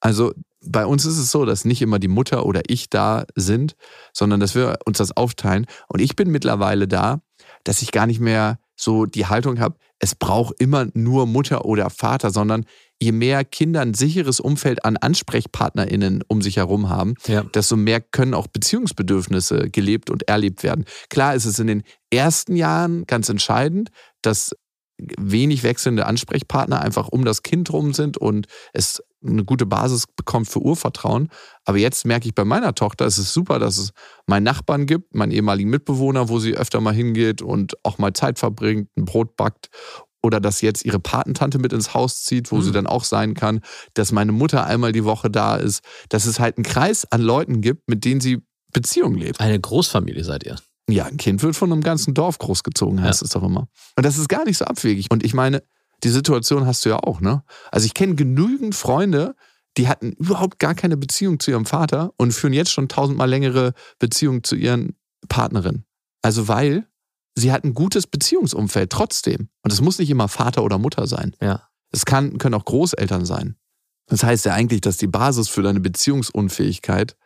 [0.00, 0.32] Also
[0.64, 3.76] bei uns ist es so, dass nicht immer die Mutter oder ich da sind,
[4.12, 5.66] sondern dass wir uns das aufteilen.
[5.88, 7.20] Und ich bin mittlerweile da,
[7.64, 11.88] dass ich gar nicht mehr so die Haltung habe, es braucht immer nur Mutter oder
[11.88, 12.66] Vater, sondern
[13.00, 17.42] je mehr Kinder ein sicheres Umfeld an AnsprechpartnerInnen um sich herum haben, Ja.
[17.42, 20.84] desto mehr können auch Beziehungsbedürfnisse gelebt und erlebt werden.
[21.10, 23.90] Klar ist es in den ersten Jahren ganz entscheidend,
[24.22, 24.52] dass
[24.98, 30.48] wenig wechselnde Ansprechpartner einfach um das Kind rum sind und es eine gute Basis bekommt
[30.48, 31.28] für Urvertrauen.
[31.66, 33.90] Aber jetzt merke ich bei meiner Tochter, es ist super, dass es
[34.26, 38.38] meinen Nachbarn gibt, meinen ehemaligen Mitbewohner, wo sie öfter mal hingeht und auch mal Zeit
[38.38, 39.68] verbringt, ein Brot backt.
[40.26, 42.62] Oder dass jetzt ihre Patentante mit ins Haus zieht, wo Mhm.
[42.62, 43.60] sie dann auch sein kann,
[43.94, 47.60] dass meine Mutter einmal die Woche da ist, dass es halt einen Kreis an Leuten
[47.60, 49.40] gibt, mit denen sie Beziehung lebt.
[49.40, 50.56] Eine Großfamilie seid ihr.
[50.88, 53.68] Ja, ein Kind wird von einem ganzen Dorf großgezogen, heißt es doch immer.
[53.96, 55.10] Und das ist gar nicht so abwegig.
[55.10, 55.62] Und ich meine,
[56.04, 57.42] die Situation hast du ja auch, ne?
[57.72, 59.34] Also ich kenne genügend Freunde,
[59.78, 63.72] die hatten überhaupt gar keine Beziehung zu ihrem Vater und führen jetzt schon tausendmal längere
[63.98, 64.96] Beziehungen zu ihren
[65.28, 65.84] Partnerinnen.
[66.22, 66.86] Also weil
[67.36, 69.48] sie hatten ein gutes Beziehungsumfeld trotzdem.
[69.62, 71.36] Und es muss nicht immer Vater oder Mutter sein.
[71.40, 71.68] Ja.
[71.92, 73.56] Es kann, können auch Großeltern sein.
[74.06, 77.16] Das heißt ja eigentlich, dass die Basis für deine Beziehungsunfähigkeit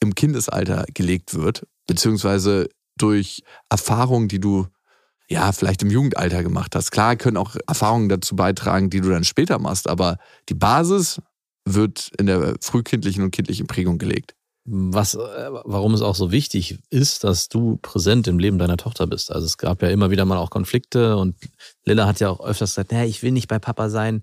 [0.00, 4.66] im Kindesalter gelegt wird, beziehungsweise durch Erfahrungen, die du
[5.28, 6.90] ja vielleicht im Jugendalter gemacht hast.
[6.90, 11.20] Klar können auch Erfahrungen dazu beitragen, die du dann später machst, aber die Basis
[11.64, 14.34] wird in der frühkindlichen und kindlichen Prägung gelegt.
[14.66, 19.06] Was, äh, warum es auch so wichtig ist, dass du präsent im Leben deiner Tochter
[19.06, 19.30] bist.
[19.30, 21.36] Also es gab ja immer wieder mal auch Konflikte und
[21.84, 24.22] Lilla hat ja auch öfters gesagt, naja, ich will nicht bei Papa sein,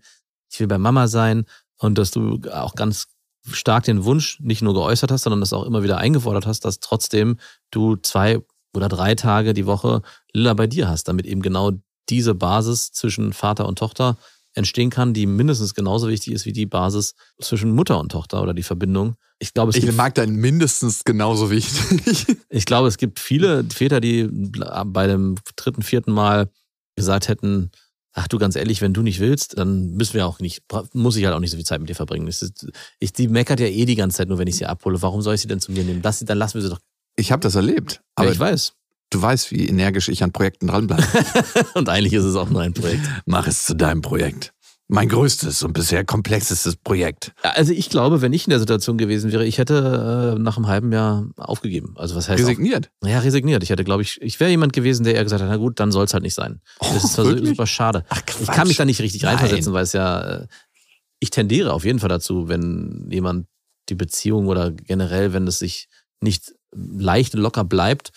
[0.52, 1.46] ich will bei Mama sein
[1.78, 3.08] und dass du auch ganz
[3.52, 6.80] stark den Wunsch nicht nur geäußert hast, sondern das auch immer wieder eingefordert hast, dass
[6.80, 7.38] trotzdem
[7.70, 8.40] du zwei
[8.76, 10.02] oder drei Tage die Woche
[10.34, 11.72] Lilla bei dir hast, damit eben genau
[12.10, 14.18] diese Basis zwischen Vater und Tochter
[14.54, 18.54] entstehen kann, die mindestens genauso wichtig ist wie die Basis zwischen Mutter und Tochter oder
[18.54, 19.16] die Verbindung.
[19.40, 22.38] Ich glaube, es Ich gibt mag dein mindestens genauso wichtig.
[22.50, 26.50] ich glaube, es gibt viele Väter, die bei dem dritten, vierten Mal
[26.96, 27.72] gesagt hätten,
[28.14, 31.26] ach du, ganz ehrlich, wenn du nicht willst, dann müssen wir auch nicht, muss ich
[31.26, 32.28] halt auch nicht so viel Zeit mit dir verbringen.
[32.28, 32.68] Ist,
[33.00, 35.02] ich, die meckert ja eh die ganze Zeit nur, wenn ich sie abhole.
[35.02, 36.02] Warum soll ich sie denn zu mir nehmen?
[36.04, 36.80] Lass sie, dann lassen wir sie doch.
[37.16, 38.74] Ich habe das erlebt, Aber aber ich weiß.
[39.12, 41.04] Du weißt, wie energisch ich an Projekten dranbleibe.
[41.76, 43.08] Und eigentlich ist es auch nur ein Projekt.
[43.26, 44.54] Mach es zu deinem Projekt.
[44.94, 47.32] Mein größtes und bisher komplexestes Projekt.
[47.44, 50.68] Also ich glaube, wenn ich in der Situation gewesen wäre, ich hätte äh, nach einem
[50.68, 51.94] halben Jahr aufgegeben.
[51.96, 52.92] Also was heißt Resigniert.
[53.00, 53.64] Auf, ja, resigniert.
[53.64, 55.94] Ich hätte, glaube ich, ich wäre jemand gewesen, der eher gesagt hat, na gut, dann
[55.94, 56.60] soll es halt nicht sein.
[56.80, 57.48] Das ist wirklich?
[57.48, 58.04] super schade.
[58.10, 59.38] Ach, Ich kann mich da nicht richtig Nein.
[59.38, 60.48] reinversetzen, weil es ja, äh,
[61.22, 63.48] ich tendiere auf jeden Fall dazu, wenn jemand
[63.88, 65.88] die Beziehung oder generell, wenn es sich
[66.20, 68.12] nicht leicht locker bleibt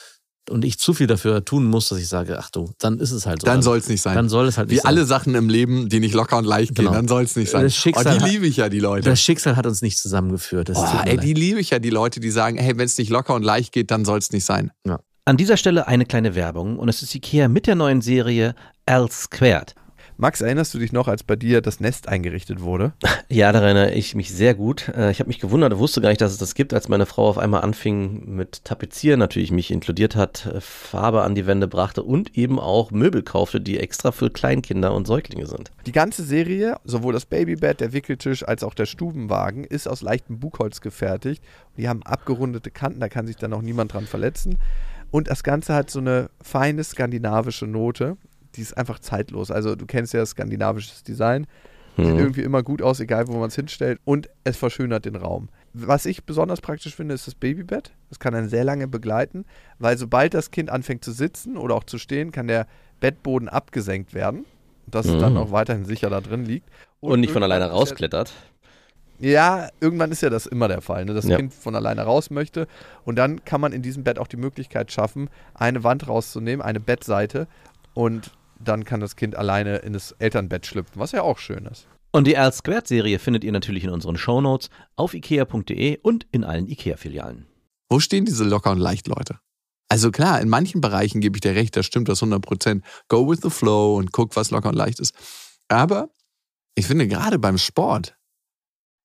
[0.51, 3.27] und ich zu viel dafür tun muss, dass ich sage, ach du, dann ist es
[3.27, 3.47] halt so.
[3.47, 4.15] Dann soll es nicht sein.
[4.15, 4.89] dann soll es halt nicht Wie sein.
[4.89, 6.97] alle Sachen im Leben, die nicht locker und leicht gehen, Genau.
[6.97, 7.63] dann soll es nicht sein.
[7.63, 9.09] Das Schicksal oh, die hat- liebe ich ja, die Leute.
[9.09, 10.69] Das Schicksal hat uns nicht zusammengeführt.
[10.69, 13.11] Das Oh, ey, die liebe ich ja, die Leute, die sagen, hey, wenn es nicht
[13.11, 14.71] locker und leicht geht, dann soll es nicht sein.
[15.27, 18.55] An dieser Stelle eine kleine Werbung und es ist Ikea mit der neuen Serie
[18.87, 19.75] L Squared.
[20.17, 22.93] Max, erinnerst du dich noch, als bei dir das Nest eingerichtet wurde?
[23.31, 24.89] Ja, da erinnere ich mich sehr gut.
[24.95, 27.27] Äh, ich habe mich gewundert, wusste gar nicht, dass es das gibt, als meine Frau
[27.27, 32.03] auf einmal anfing mit Tapezieren, natürlich mich inkludiert hat, äh, Farbe an die Wände brachte
[32.03, 35.73] und eben auch Möbel kaufte, die extra für Kleinkinder und Säuglinge sind.
[35.87, 40.39] Die ganze Serie, sowohl das Babybett, der Wickeltisch als auch der Stubenwagen, ist aus leichtem
[40.39, 41.43] Buchholz gefertigt.
[41.77, 44.59] Die haben abgerundete Kanten, da kann sich dann auch niemand dran verletzen.
[45.11, 48.17] Und das Ganze hat so eine feine skandinavische Note
[48.57, 49.51] die ist einfach zeitlos.
[49.51, 51.47] Also du kennst ja das skandinavische Design.
[51.97, 52.19] Sieht Mhm.
[52.19, 54.01] irgendwie immer gut aus, egal wo man es hinstellt.
[54.05, 55.49] Und es verschönert den Raum.
[55.75, 57.93] Was ich besonders praktisch finde, ist das Babybett.
[58.09, 59.45] Das kann einen sehr lange begleiten,
[59.79, 62.67] weil sobald das Kind anfängt zu sitzen oder auch zu stehen, kann der
[62.99, 64.45] Bettboden abgesenkt werden.
[64.87, 65.39] Dass es dann Mhm.
[65.39, 66.69] auch weiterhin sicher da drin liegt.
[67.01, 68.33] Und nicht von alleine rausklettert.
[69.21, 71.15] ja, irgendwann ist ja das immer der Fall, ne?
[71.15, 71.37] dass das Ja.
[71.37, 72.67] Kind von alleine raus möchte.
[73.05, 76.81] Und dann kann man in diesem Bett auch die Möglichkeit schaffen, eine Wand rauszunehmen, eine
[76.81, 77.47] Bettseite.
[77.95, 78.33] Und
[78.65, 81.87] dann kann das Kind alleine in das Elternbett schlüpfen, was ja auch schön ist.
[82.13, 87.47] Und die L-Squared-Serie findet ihr natürlich in unseren Shownotes auf ikea.de und in allen Ikea-Filialen.
[87.89, 89.39] Wo stehen diese locker und leicht Leute?
[89.89, 92.83] Also klar, in manchen Bereichen gebe ich dir recht, da stimmt das 100%.
[93.09, 95.15] Go with the flow und guck, was locker und leicht ist.
[95.69, 96.09] Aber
[96.75, 98.17] ich finde gerade beim Sport,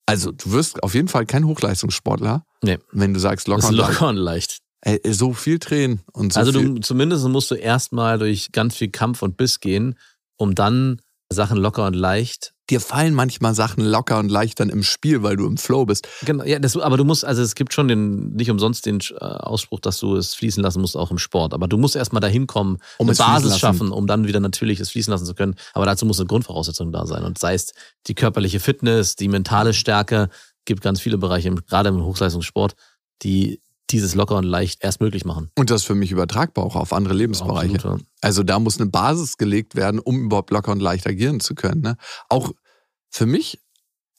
[0.05, 2.77] also du wirst auf jeden Fall kein Hochleistungssportler, Nee.
[2.91, 3.93] wenn du sagst locker Das ist und leicht.
[3.93, 4.59] locker und leicht.
[4.81, 8.89] Ey, so viel drehen und so also du zumindest musst du erstmal durch ganz viel
[8.89, 9.95] Kampf und Biss gehen,
[10.37, 12.53] um dann Sachen locker und leicht.
[12.69, 16.07] dir fallen manchmal Sachen locker und leicht dann im Spiel, weil du im Flow bist.
[16.25, 19.15] Genau, ja, das, aber du musst, also es gibt schon den, nicht umsonst den äh,
[19.23, 21.53] Ausspruch, dass du es fließen lassen musst, auch im Sport.
[21.53, 24.89] Aber du musst erstmal dahin kommen, Um eine Basis schaffen, um dann wieder natürlich es
[24.89, 25.55] fließen lassen zu können.
[25.73, 27.23] Aber dazu muss eine Grundvoraussetzung da sein.
[27.23, 27.73] Und sei es
[28.07, 30.29] die körperliche Fitness, die mentale Stärke,
[30.65, 32.75] gibt ganz viele Bereiche, gerade im Hochleistungssport,
[33.23, 35.49] die dieses locker und leicht erst möglich machen.
[35.57, 37.75] Und das für mich übertragbar auch auf andere Lebensbereiche.
[37.75, 38.05] Absolut, ja.
[38.21, 41.81] Also da muss eine Basis gelegt werden, um überhaupt locker und leicht agieren zu können.
[41.81, 41.97] Ne?
[42.29, 42.51] Auch
[43.09, 43.59] für mich,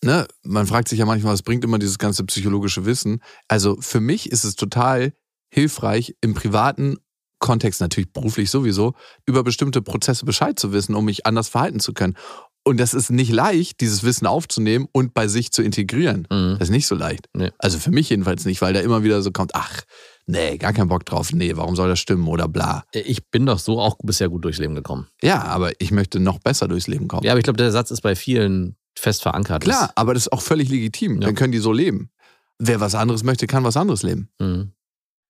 [0.02, 3.22] ne, man fragt sich ja manchmal, was bringt immer dieses ganze psychologische Wissen.
[3.48, 5.12] Also für mich ist es total
[5.50, 6.98] hilfreich, im privaten
[7.38, 8.94] Kontext, natürlich beruflich sowieso,
[9.26, 12.16] über bestimmte Prozesse Bescheid zu wissen, um mich anders verhalten zu können.
[12.62, 16.29] Und das ist nicht leicht, dieses Wissen aufzunehmen und bei sich zu integrieren.
[16.31, 16.57] Mhm.
[16.59, 17.29] Das ist nicht so leicht.
[17.33, 17.51] Nee.
[17.59, 19.83] Also für mich jedenfalls nicht, weil da immer wieder so kommt, ach,
[20.27, 22.85] nee, gar keinen Bock drauf, nee, warum soll das stimmen oder bla.
[22.92, 25.07] Ich bin doch so auch bisher gut durchs Leben gekommen.
[25.23, 27.25] Ja, aber ich möchte noch besser durchs Leben kommen.
[27.25, 29.62] Ja, aber ich glaube, der Satz ist bei vielen fest verankert.
[29.62, 31.14] Klar, aber das ist auch völlig legitim.
[31.14, 31.29] Ja.
[31.29, 32.11] Dann können die so leben.
[32.59, 34.29] Wer was anderes möchte, kann was anderes leben.
[34.38, 34.73] Mhm.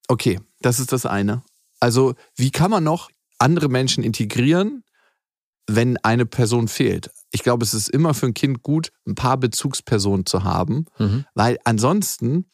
[0.09, 1.43] Okay, das ist das eine.
[1.79, 4.83] Also, wie kann man noch andere Menschen integrieren,
[5.68, 7.11] wenn eine Person fehlt?
[7.33, 11.25] Ich glaube, es ist immer für ein Kind gut, ein paar Bezugspersonen zu haben, Mhm.
[11.35, 12.51] weil ansonsten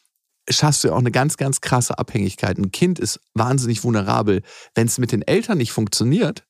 [0.49, 2.57] schaffst du ja auch eine ganz, ganz krasse Abhängigkeit.
[2.57, 4.43] Ein Kind ist wahnsinnig vulnerabel.
[4.75, 6.45] Wenn es mit den Eltern nicht funktioniert,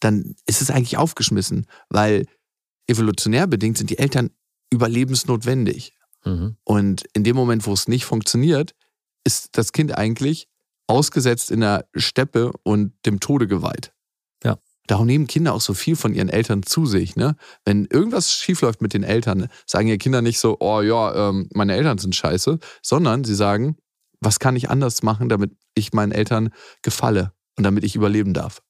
[0.00, 2.26] dann ist es eigentlich aufgeschmissen, weil
[2.86, 4.30] evolutionär bedingt sind die Eltern
[4.70, 5.94] überlebensnotwendig.
[6.24, 6.56] Mhm.
[6.64, 8.74] Und in dem Moment, wo es nicht funktioniert,
[9.24, 10.48] ist das Kind eigentlich
[10.86, 13.92] ausgesetzt in der Steppe und dem Tode geweiht.
[14.86, 17.16] Darum nehmen Kinder auch so viel von ihren Eltern zu sich.
[17.16, 17.36] Ne?
[17.64, 21.74] Wenn irgendwas schiefläuft mit den Eltern, sagen ja Kinder nicht so, oh ja, ähm, meine
[21.74, 23.76] Eltern sind scheiße, sondern sie sagen,
[24.20, 26.50] was kann ich anders machen, damit ich meinen Eltern
[26.82, 28.60] gefalle und damit ich überleben darf.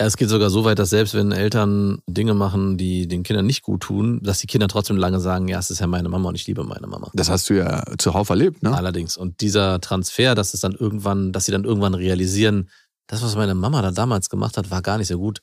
[0.00, 3.46] Ja, es geht sogar so weit, dass selbst wenn Eltern Dinge machen, die den Kindern
[3.46, 6.28] nicht gut tun, dass die Kinder trotzdem lange sagen, ja, es ist ja meine Mama
[6.28, 7.10] und ich liebe meine Mama.
[7.14, 8.76] Das hast du ja zuhauf erlebt, ne?
[8.76, 9.16] Allerdings.
[9.16, 12.68] Und dieser Transfer, dass es dann irgendwann, dass sie dann irgendwann realisieren,
[13.08, 15.40] das, was meine Mama da damals gemacht hat, war gar nicht so gut,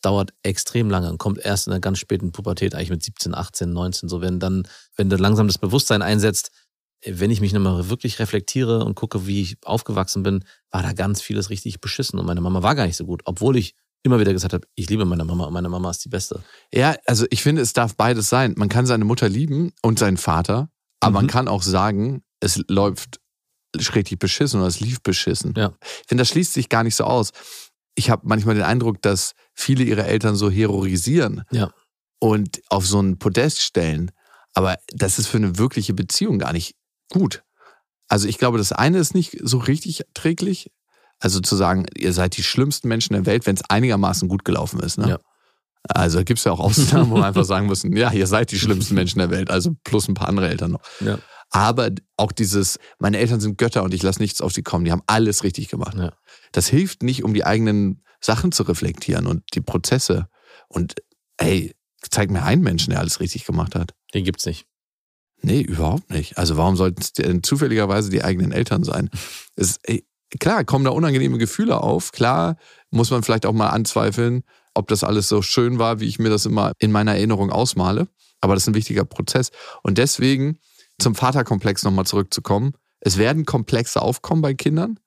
[0.00, 3.70] dauert extrem lange und kommt erst in einer ganz späten Pubertät, eigentlich mit 17, 18,
[3.72, 6.50] 19, so wenn dann, wenn dann langsam das Bewusstsein einsetzt,
[7.04, 11.20] wenn ich mich nochmal wirklich reflektiere und gucke, wie ich aufgewachsen bin, war da ganz
[11.20, 14.32] vieles richtig beschissen und meine Mama war gar nicht so gut, obwohl ich immer wieder
[14.32, 16.42] gesagt habe, ich liebe meine Mama und meine Mama ist die Beste.
[16.72, 18.54] Ja, also ich finde, es darf beides sein.
[18.56, 21.30] Man kann seine Mutter lieben und seinen Vater, aber man Mhm.
[21.30, 23.18] kann auch sagen, es läuft
[23.76, 25.54] richtig beschissen oder es lief beschissen.
[25.56, 25.72] Ja.
[25.82, 27.30] Ich finde, das schließt sich gar nicht so aus.
[27.94, 31.70] Ich habe manchmal den Eindruck, dass viele ihre Eltern so heroisieren Ja.
[32.20, 34.10] und auf so ein Podest stellen.
[34.54, 36.74] Aber das ist für eine wirkliche Beziehung gar nicht
[37.10, 37.42] gut.
[38.08, 40.70] Also ich glaube, das eine ist nicht so richtig träglich.
[41.20, 44.80] Also zu sagen, ihr seid die schlimmsten Menschen der Welt, wenn es einigermaßen gut gelaufen
[44.80, 44.98] ist.
[44.98, 45.08] Ne?
[45.10, 45.18] Ja.
[45.88, 48.58] Also gibt es ja auch Ausnahmen, wo wir einfach sagen müssen, ja, ihr seid die
[48.58, 50.80] schlimmsten Menschen der Welt, also plus ein paar andere Eltern noch.
[51.00, 51.18] Ja.
[51.50, 54.92] Aber auch dieses, meine Eltern sind Götter und ich lasse nichts auf sie kommen, die
[54.92, 55.96] haben alles richtig gemacht.
[55.96, 56.12] Ja.
[56.52, 60.28] Das hilft nicht, um die eigenen Sachen zu reflektieren und die Prozesse.
[60.68, 60.94] Und
[61.38, 63.94] ey, zeig mir einen Menschen, der alles richtig gemacht hat.
[64.14, 64.66] Den gibt's nicht.
[65.40, 66.36] Nee, überhaupt nicht.
[66.36, 69.10] Also warum sollten es denn zufälligerweise die eigenen Eltern sein?
[69.56, 70.06] Es, ey,
[70.38, 72.12] klar, kommen da unangenehme Gefühle auf.
[72.12, 72.56] Klar
[72.90, 76.28] muss man vielleicht auch mal anzweifeln, ob das alles so schön war, wie ich mir
[76.28, 78.06] das immer in meiner Erinnerung ausmale.
[78.40, 79.50] Aber das ist ein wichtiger Prozess.
[79.82, 80.60] Und deswegen
[81.00, 82.72] zum Vaterkomplex nochmal zurückzukommen.
[83.00, 84.98] Es werden Komplexe aufkommen bei Kindern.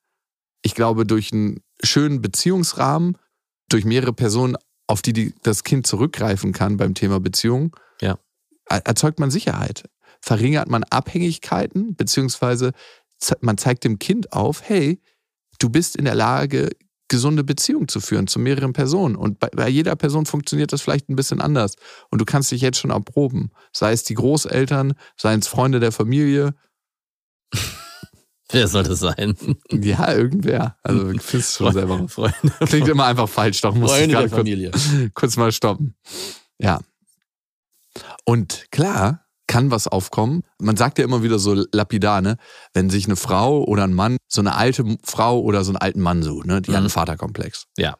[0.62, 3.18] Ich glaube, durch einen schönen Beziehungsrahmen,
[3.68, 8.18] durch mehrere Personen, auf die, die das Kind zurückgreifen kann beim Thema Beziehung, Ja.
[8.68, 9.84] er- erzeugt man Sicherheit.
[10.20, 12.72] Verringert man Abhängigkeiten, beziehungsweise
[13.40, 15.00] man zeigt dem Kind auf, hey,
[15.58, 16.70] du bist in der Lage,
[17.12, 19.16] gesunde Beziehungen zu führen zu mehreren Personen.
[19.16, 21.76] Und bei, bei jeder Person funktioniert das vielleicht ein bisschen anders.
[22.10, 23.50] Und du kannst dich jetzt schon erproben.
[23.70, 26.54] Sei es die Großeltern, seien es Freunde der Familie.
[28.50, 29.36] Wer soll das sein?
[29.70, 30.78] Ja, irgendwer.
[30.82, 32.08] Also ich finde es schon selber.
[32.08, 35.10] Freunde, Klingt immer einfach falsch, doch muss ich Freunde gerade der kurz, Familie.
[35.14, 35.94] kurz mal stoppen.
[36.58, 36.80] Ja.
[38.24, 40.42] Und klar kann was aufkommen.
[40.60, 42.36] Man sagt ja immer wieder so lapidar, ne?
[42.74, 46.00] wenn sich eine Frau oder ein Mann so eine alte Frau oder so einen alten
[46.00, 46.60] Mann sucht, ne?
[46.62, 46.74] die Mhm.
[46.74, 47.64] hat einen Vaterkomplex.
[47.76, 47.96] Ja.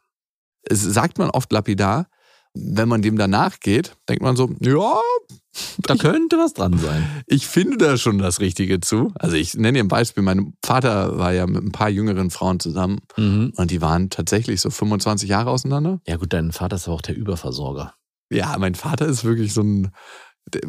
[0.63, 2.07] Es sagt man oft lapidar.
[2.55, 5.01] Wenn man dem danach geht, denkt man so, ja,
[5.79, 7.23] Da könnte was dran sein.
[7.27, 9.11] ich finde da schon das Richtige zu.
[9.19, 10.23] Also ich nenne dir ein Beispiel.
[10.23, 13.53] Mein Vater war ja mit ein paar jüngeren Frauen zusammen Mhm.
[13.57, 16.01] und die waren tatsächlich so 25 Jahre auseinander.
[16.07, 17.95] Ja gut, dein Vater ist aber auch der Überversorger.
[18.31, 19.91] Ja, mein Vater ist wirklich so ein.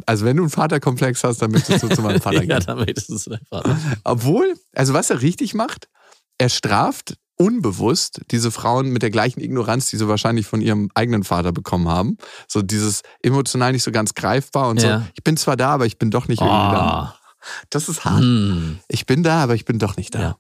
[0.06, 2.66] Also, wenn du einen Vaterkomplex hast, dann möchtest du zu meinem Vater ja, gehen.
[2.68, 3.78] damit ist es dein Vater.
[4.04, 5.90] Obwohl, also was er richtig macht,
[6.38, 11.24] er straft unbewusst diese Frauen mit der gleichen Ignoranz, die sie wahrscheinlich von ihrem eigenen
[11.24, 12.18] Vater bekommen haben.
[12.48, 15.00] So dieses emotional nicht so ganz greifbar und Ja.
[15.00, 15.06] so.
[15.16, 16.80] Ich bin zwar da, aber ich bin doch nicht irgendwie da.
[16.80, 17.20] Ah.
[17.72, 18.22] Das ist hart.
[18.22, 18.80] Hm.
[18.88, 20.20] Ich bin da, aber ich bin doch nicht da.
[20.20, 20.38] Ja.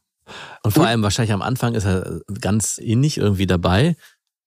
[0.63, 3.97] Und vor Und- allem wahrscheinlich am Anfang ist er ganz innig irgendwie dabei.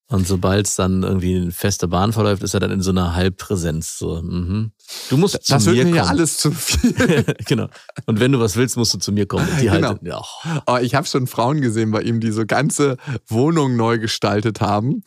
[0.09, 3.13] Und sobald es dann irgendwie eine feste Bahn verläuft, ist er dann in so einer
[3.13, 3.97] Halbpräsenz.
[3.97, 4.71] So, mhm.
[5.09, 6.11] Du musst Das zu wird mir mir ja kommen.
[6.17, 7.25] alles zu viel.
[7.45, 7.67] genau.
[8.05, 9.45] Und wenn du was willst, musst du zu mir kommen.
[9.49, 9.89] Und die Genau.
[9.89, 10.21] halt, ja,
[10.65, 12.95] oh, ich habe schon Frauen gesehen bei ihm, die so ganze
[13.27, 15.03] Wohnungen neu gestaltet haben,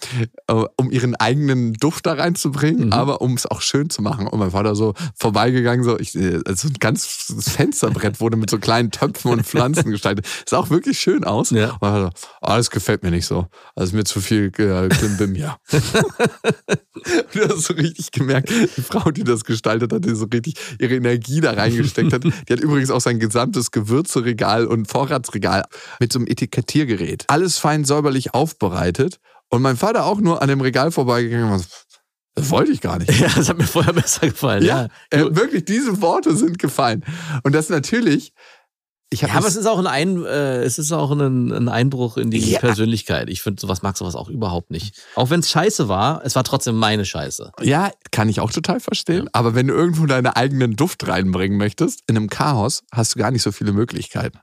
[0.49, 2.93] äh, um ihren eigenen Duft da reinzubringen, Mhm.
[2.93, 4.27] aber um es auch schön zu machen.
[4.27, 8.51] Und mein Vater so vorbeigegangen, so, ich, äh, so ein ganz das Fensterbrett wurde mit
[8.51, 10.27] so kleinen Töpfen und Pflanzen gestaltet.
[10.47, 11.51] Sah auch wirklich schön aus.
[11.53, 11.71] Ja.
[11.73, 12.11] Und mein Vater
[12.43, 13.47] oh, das gefällt mir nicht so.
[13.77, 15.35] Das ist mir zu viel äh, Klimbim.
[15.73, 20.55] Und du hast so richtig gemerkt, die Frau, die das gestaltet hat, die so richtig
[20.79, 22.25] ihre Energie da reingesteckt hat.
[22.49, 25.65] Die hat übrigens auch sein gesamtes Gewürzeregal und Vorratsregal
[25.99, 27.25] mit so einem Etikettiergerät.
[27.29, 29.19] Alles fein säuberlich aufbereitet.
[29.49, 31.53] Und mein Vater auch nur an dem Regal vorbeigegangen.
[31.53, 31.67] und
[32.35, 33.11] Das wollte ich gar nicht.
[33.19, 34.65] ja, das hat mir vorher besser gefallen.
[34.65, 37.05] Ja, Ja, äh, wirklich, diese Worte sind gefallen.
[37.43, 38.33] Und das natürlich,
[39.13, 42.17] ich Ja, aber es ist auch ein, ein äh, es ist auch ein, ein Einbruch
[42.17, 42.61] in die Ja.
[42.61, 43.29] Persönlichkeit.
[43.29, 44.95] Ich finde, sowas mag sowas auch überhaupt nicht.
[45.17, 47.51] Auch wenn es scheiße war, es war trotzdem meine Scheiße.
[47.63, 49.29] Ja, kann ich auch total verstehen.
[49.33, 53.31] Aber wenn du irgendwo deinen eigenen Duft reinbringen möchtest, in einem Chaos hast du gar
[53.33, 54.39] nicht so viele Möglichkeiten.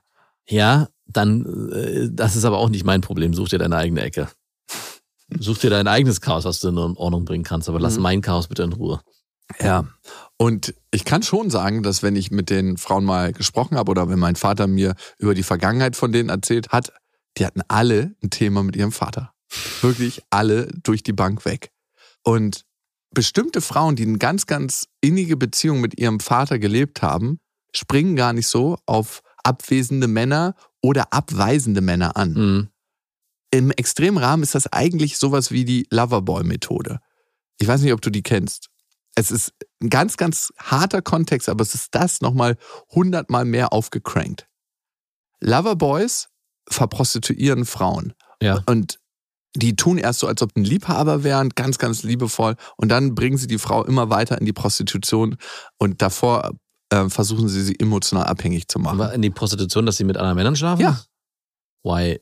[0.48, 3.32] Ja, dann, äh, das ist aber auch nicht mein Problem.
[3.34, 4.28] Such dir deine eigene Ecke.
[5.38, 8.02] Such dir dein eigenes Chaos, was du in Ordnung bringen kannst, aber lass Mhm.
[8.02, 9.00] mein Chaos bitte in Ruhe.
[9.60, 9.86] Ja.
[10.38, 14.08] Und ich kann schon sagen, dass wenn ich mit den Frauen mal gesprochen habe oder
[14.08, 16.92] wenn mein Vater mir über die Vergangenheit von denen erzählt hat,
[17.36, 19.32] die hatten alle ein Thema mit ihrem Vater.
[19.80, 21.70] Wirklich alle durch die Bank weg.
[22.22, 22.64] Und
[23.10, 27.40] bestimmte Frauen, die eine ganz, ganz innige Beziehung mit ihrem Vater gelebt haben,
[27.72, 32.32] springen gar nicht so auf abwesende Männer oder abweisende Männer an.
[32.32, 32.68] Mhm.
[33.50, 37.00] Im extremen Rahmen ist das eigentlich sowas wie die Loverboy-Methode.
[37.58, 38.67] Ich weiß nicht, ob du die kennst.
[39.18, 39.52] Es ist
[39.82, 42.56] ein ganz, ganz harter Kontext, aber es ist das nochmal
[42.90, 44.46] hundertmal mehr aufgecrankt.
[45.40, 46.28] Loverboys
[46.70, 48.14] verprostituieren Frauen.
[48.42, 48.62] Ja.
[48.66, 48.98] Und
[49.56, 52.54] die tun erst so, als ob ein Liebhaber wären, ganz, ganz liebevoll.
[52.76, 55.36] Und dann bringen sie die Frau immer weiter in die Prostitution.
[55.78, 56.52] Und davor
[56.90, 59.00] äh, versuchen sie, sie emotional abhängig zu machen.
[59.00, 60.82] Aber in die Prostitution, dass sie mit anderen Männern schlafen?
[60.82, 61.00] Ja.
[61.82, 62.20] Why?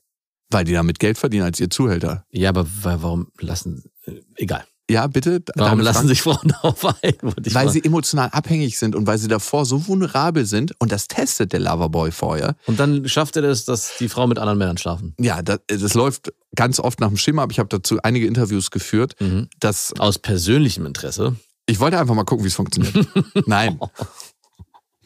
[0.50, 2.24] Weil die damit Geld verdienen als ihr Zuhälter.
[2.30, 4.64] Ja, aber wa- warum lassen, äh, egal.
[4.88, 5.42] Ja, bitte.
[5.56, 6.08] Warum lassen Frage?
[6.08, 7.14] sich Frauen darauf ein?
[7.20, 7.70] Weil fragen.
[7.70, 10.74] sie emotional abhängig sind und weil sie davor so vulnerabel sind.
[10.78, 12.54] Und das testet der Loverboy vorher.
[12.66, 15.14] Und dann schafft er das, dass die Frauen mit anderen Männern schlafen.
[15.18, 18.70] Ja, das, das läuft ganz oft nach dem Schema, aber ich habe dazu einige Interviews
[18.70, 19.16] geführt.
[19.20, 19.48] Mhm.
[19.58, 21.34] Dass Aus persönlichem Interesse.
[21.66, 22.94] ich wollte einfach mal gucken, wie es funktioniert.
[23.46, 23.80] Nein.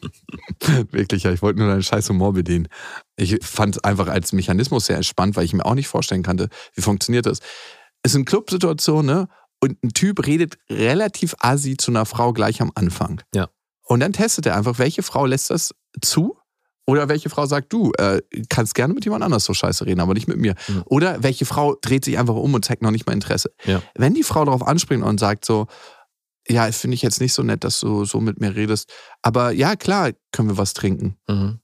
[0.91, 2.67] Wirklich, ja, ich wollte nur deinen scheiß Humor bedienen.
[3.15, 6.49] Ich fand es einfach als Mechanismus sehr spannend, weil ich mir auch nicht vorstellen kannte,
[6.75, 7.39] wie funktioniert das.
[8.03, 9.27] Es sind Clubsituationen, ne?
[9.61, 13.21] Und ein Typ redet relativ assi zu einer Frau gleich am Anfang.
[13.33, 13.49] Ja.
[13.83, 16.37] Und dann testet er einfach, welche Frau lässt das zu?
[16.87, 20.13] Oder welche Frau sagt, du äh, kannst gerne mit jemand anders so scheiße reden, aber
[20.13, 20.55] nicht mit mir.
[20.67, 20.83] Mhm.
[20.87, 23.51] Oder welche Frau dreht sich einfach um und zeigt noch nicht mal Interesse.
[23.65, 23.81] Ja.
[23.93, 25.67] Wenn die Frau darauf anspringt und sagt so,
[26.47, 28.91] ja, finde ich jetzt nicht so nett, dass du so mit mir redest,
[29.21, 31.17] aber ja, klar, können wir was trinken.
[31.27, 31.59] Mhm.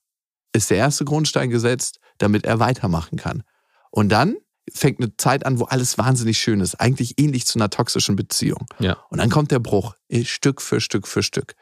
[0.53, 3.43] Ist der erste Grundstein gesetzt, damit er weitermachen kann.
[3.89, 4.35] Und dann
[4.73, 6.75] fängt eine Zeit an, wo alles wahnsinnig schön ist.
[6.75, 8.65] Eigentlich ähnlich zu einer toxischen Beziehung.
[8.79, 8.97] Ja.
[9.09, 11.55] Und dann kommt der Bruch, eh, Stück für Stück für Stück.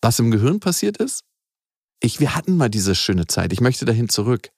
[0.00, 1.24] Was im Gehirn passiert ist,
[2.00, 3.52] ich, wir hatten mal diese schöne Zeit.
[3.52, 4.50] Ich möchte dahin zurück.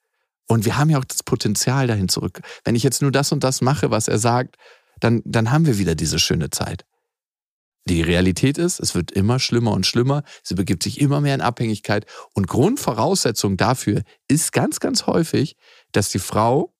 [0.47, 2.41] Und wir haben ja auch das Potenzial dahin zurück.
[2.63, 4.57] Wenn ich jetzt nur das und das mache, was er sagt,
[4.99, 6.85] dann, dann haben wir wieder diese schöne Zeit.
[7.85, 10.23] Die Realität ist, es wird immer schlimmer und schlimmer.
[10.41, 12.05] Sie begibt sich immer mehr in Abhängigkeit.
[12.33, 15.57] Und Grundvoraussetzung dafür ist ganz, ganz häufig,
[15.91, 16.72] dass die Frau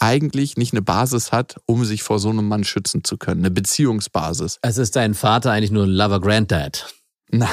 [0.00, 3.40] eigentlich nicht eine Basis hat, um sich vor so einem Mann schützen zu können.
[3.40, 4.58] Eine Beziehungsbasis.
[4.62, 6.94] Es ist dein Vater eigentlich nur ein Lover Granddad.
[7.30, 7.48] Nein.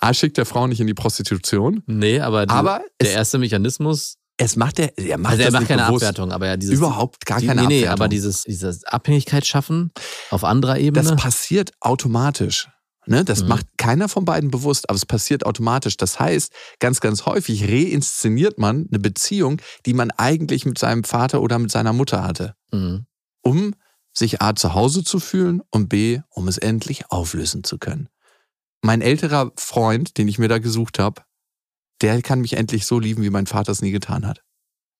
[0.00, 1.82] A schickt der Frau nicht in die Prostitution.
[1.86, 5.60] Nee, aber, die, Aber der erste Mechanismus, Es macht er, er macht also er das
[5.60, 6.04] macht keine bewusst.
[6.04, 7.92] Abwertung, aber ja dieses Überhaupt gar die, keine nee, nee, Abwertung.
[7.92, 9.92] aber dieses, dieses Abhängigkeit schaffen
[10.30, 11.06] auf anderer Ebene.
[11.06, 12.68] Das passiert automatisch.
[13.10, 13.24] Ne?
[13.24, 13.48] Das Mhm.
[13.48, 15.96] macht keiner von beiden bewusst, aber es passiert automatisch.
[15.96, 21.42] Das heißt, ganz, ganz häufig reinszeniert man eine Beziehung, die man eigentlich mit seinem Vater
[21.42, 23.06] oder mit seiner Mutter hatte, mhm.
[23.42, 23.74] um
[24.12, 28.08] sich A zu Hause zu fühlen und B, um es endlich auflösen zu können.
[28.80, 31.22] Mein älterer Freund, den ich mir da gesucht habe,
[32.02, 34.42] der kann mich endlich so lieben, wie mein Vater es nie getan hat.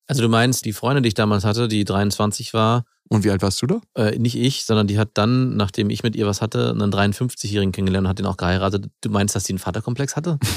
[0.09, 3.43] Also du meinst, die Freundin, die ich damals hatte, die 23 war, Und wie alt
[3.43, 3.81] warst du da?
[3.97, 7.73] äh, nicht ich, sondern die hat dann, nachdem ich mit ihr was hatte, einen 53-Jährigen
[7.73, 8.87] kennengelernt und hat den auch geheiratet.
[9.01, 10.39] Du meinst, dass sie einen Vaterkomplex hatte?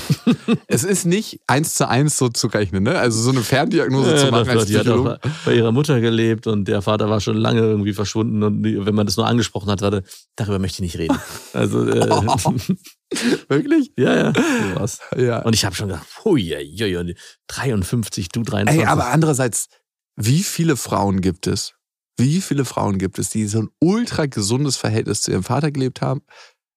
[0.68, 2.98] Es ist nicht eins zu eins so zu rechnen, ne?
[2.98, 6.68] Also so eine Ferndiagnose zu machen als die hat auch bei ihrer Mutter gelebt und
[6.68, 10.04] der Vater war schon lange irgendwie verschwunden und wenn man das nur angesprochen hat, warte,
[10.36, 11.18] darüber möchte ich nicht reden.
[11.54, 12.10] Also äh,
[13.48, 13.92] Wirklich?
[13.98, 15.00] ja, ja, sowas.
[15.16, 15.42] Ja.
[15.44, 17.16] Und ich habe schon gedacht, hui, hui, hui,
[17.48, 18.82] 53, du 23.
[18.82, 19.70] Ey, aber andererseits,
[20.16, 21.74] wie viele Frauen gibt es?
[22.18, 26.02] Wie viele Frauen gibt es, die so ein ultra gesundes Verhältnis zu ihrem Vater gelebt
[26.02, 26.22] haben,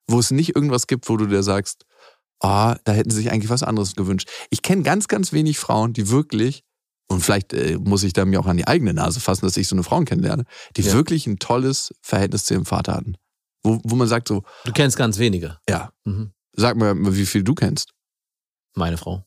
[0.09, 1.85] wo es nicht irgendwas gibt, wo du dir sagst,
[2.41, 4.29] ah, da hätten sie sich eigentlich was anderes gewünscht.
[4.51, 6.63] Ich kenne ganz, ganz wenig Frauen, die wirklich,
[7.09, 9.69] und vielleicht äh, muss ich da mir auch an die eigene Nase fassen, dass ich
[9.69, 10.45] so eine Frauen kennenlerne,
[10.77, 10.93] die Ja.
[10.95, 13.17] wirklich ein tolles Verhältnis zu ihrem Vater hatten.
[13.63, 15.59] Wo, wo man sagt so, du kennst ganz wenige.
[15.69, 16.33] ja, Mhm.
[16.53, 17.93] sag mir, wie viel du kennst.
[18.75, 19.25] Meine Frau.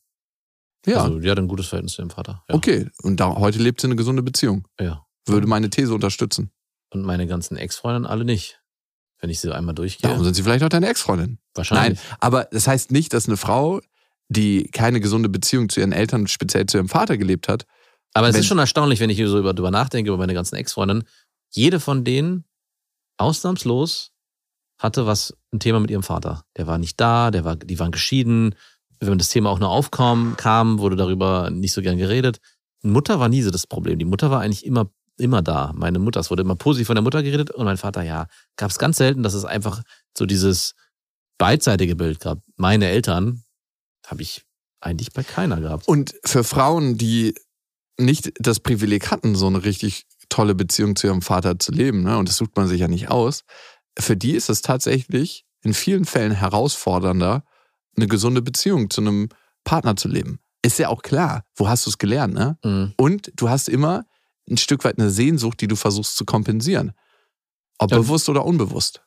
[0.86, 2.44] Ja, Also die hat ein gutes Verhältnis zu ihrem Vater.
[2.50, 2.56] Ja.
[2.56, 2.90] okay.
[3.04, 4.66] Und da, heute lebt sie eine gesunde Beziehung.
[4.80, 5.06] Ja.
[5.34, 6.52] Würde meine These unterstützen.
[6.92, 8.60] Und meine ganzen Ex-Freundinnen alle nicht.
[9.20, 10.10] Wenn ich sie einmal durchgehe.
[10.10, 11.40] Darum sind sie vielleicht auch deine Ex-Freundin.
[11.54, 12.00] wahrscheinlich.
[12.00, 13.82] Nein, aber das heißt nicht, dass eine Frau,
[14.30, 17.66] die keine gesunde Beziehung zu ihren Eltern, speziell zu ihrem Vater gelebt hat,
[18.14, 21.04] Aber es ist schon erstaunlich, wenn ich so über, drüber nachdenke, über meine ganzen Ex-Freundinnen.
[21.52, 22.46] Jede von denen,
[23.18, 24.12] ausnahmslos,
[24.78, 26.46] hatte was, ein Thema mit ihrem Vater.
[26.58, 28.56] Der war nicht da, der war, die waren geschieden.
[29.00, 32.40] Wenn das Thema auch nur aufkam, kam, wurde darüber nicht so gern geredet.
[32.82, 34.00] Mutter war nie so das Problem.
[34.00, 34.90] Die Mutter war eigentlich immer,
[35.20, 35.74] immer da.
[35.76, 38.72] Meine Mutter, es wurde immer positiv von der Mutter geredet und mein Vater, ja, gab
[38.72, 39.84] es ganz selten, dass es einfach
[40.18, 40.76] so dieses
[41.38, 42.40] beidseitige Bild gab.
[42.56, 43.44] Meine Eltern
[44.06, 44.44] habe ich
[44.82, 45.88] eigentlich bei keiner gehabt.
[45.88, 47.36] Und für Frauen, die
[47.98, 52.18] nicht das Privileg hatten, so eine richtig tolle Beziehung zu ihrem Vater zu leben, ne,
[52.18, 53.44] und das sucht man sich ja nicht aus,
[53.98, 57.44] für die ist es tatsächlich in vielen Fällen herausfordernder,
[57.98, 59.30] eine gesunde Beziehung zu einem
[59.64, 60.40] Partner zu leben.
[60.62, 62.58] Ist ja auch klar, wo hast du es gelernt, ne?
[62.64, 62.94] Mhm.
[62.98, 64.06] Und du hast immer
[64.50, 66.94] ein Stück weit eine Sehnsucht, die du versuchst zu kompensieren.
[67.78, 67.98] Ob Ja.
[67.98, 69.02] bewusst oder unbewusst.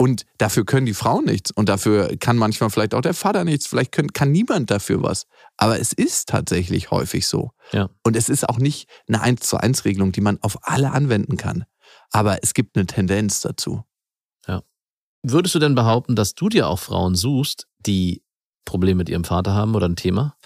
[0.00, 1.50] Und dafür können die Frauen nichts.
[1.50, 3.66] Und dafür kann manchmal vielleicht auch der Vater nichts.
[3.66, 5.26] Vielleicht können, kann niemand dafür was.
[5.56, 7.50] Aber es ist tatsächlich häufig so.
[7.72, 7.88] Ja.
[8.04, 11.36] Und es ist auch nicht eine 1 zu 1 Regelung, die man auf alle anwenden
[11.36, 11.64] kann.
[12.10, 13.84] Aber es gibt eine Tendenz dazu.
[15.24, 18.22] Würdest du denn behaupten, dass du dir auch Frauen suchst, die
[18.64, 20.36] Probleme mit ihrem Vater haben oder ein Thema?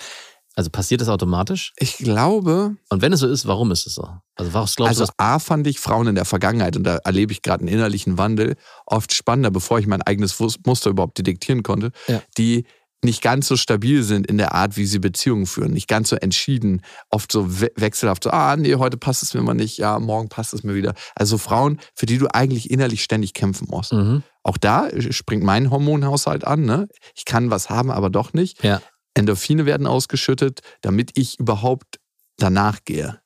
[0.55, 1.73] Also passiert das automatisch?
[1.79, 4.07] Ich glaube, Und wenn es so ist, warum ist es so?
[4.37, 5.13] Also was glaubst also du?
[5.17, 8.57] A fand ich Frauen in der Vergangenheit, und da erlebe ich gerade einen innerlichen Wandel,
[8.87, 12.21] oft spannender, bevor ich mein eigenes Muster überhaupt detektieren konnte, Ja.
[12.37, 12.67] die
[13.05, 16.15] nicht ganz so stabil sind in der Art, wie sie Beziehungen führen, nicht ganz so
[16.17, 19.99] entschieden, oft so we wechselhaft, so, ah, nee, heute passt es mir mal nicht, ja,
[19.99, 20.95] morgen passt es mir wieder.
[21.17, 23.93] Also Frauen, für die du eigentlich innerlich ständig kämpfen musst.
[23.93, 24.23] Mhm.
[24.45, 26.89] Auch da springt mein Hormonhaushalt an, ne?
[27.17, 28.63] Ich kann was haben, aber doch nicht.
[28.63, 28.81] Ja.
[29.15, 32.01] Endorphine werden ausgeschüttet, damit ich überhaupt
[32.37, 33.21] danach gehe.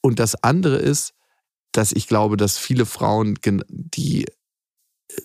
[0.00, 1.12] Und das andere ist,
[1.72, 4.32] dass ich glaube, dass viele Frauen, die äh,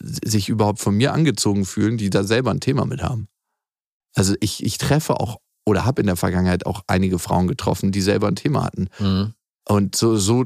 [0.02, 3.28] sich überhaupt von mir angezogen fühlen, die da selber ein Thema mit haben.
[4.16, 8.02] Also ich, ich treffe auch oder habe in der Vergangenheit auch einige Frauen getroffen, die
[8.02, 8.90] selber ein Thema hatten.
[9.00, 9.34] Mhm.
[9.66, 10.46] Und so, so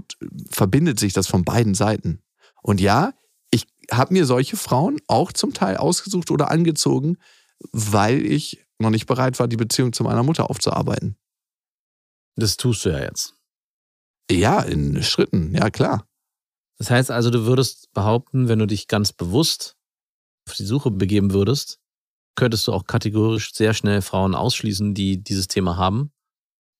[0.52, 2.22] verbindet sich das von beiden Seiten.
[2.62, 3.14] Und ja,
[3.50, 7.18] ich habe mir solche Frauen auch zum Teil ausgesucht oder angezogen,
[7.72, 11.18] weil ich noch nicht bereit war, die Beziehung zu meiner Mutter aufzuarbeiten.
[12.36, 13.34] Das tust du ja jetzt.
[14.30, 16.08] Ja, in Schritten, ja klar.
[16.78, 19.76] Das heißt also, du würdest behaupten, wenn du dich ganz bewusst
[20.48, 21.80] auf die Suche begeben würdest,
[22.36, 26.12] könntest du auch kategorisch sehr schnell Frauen ausschließen, die dieses Thema haben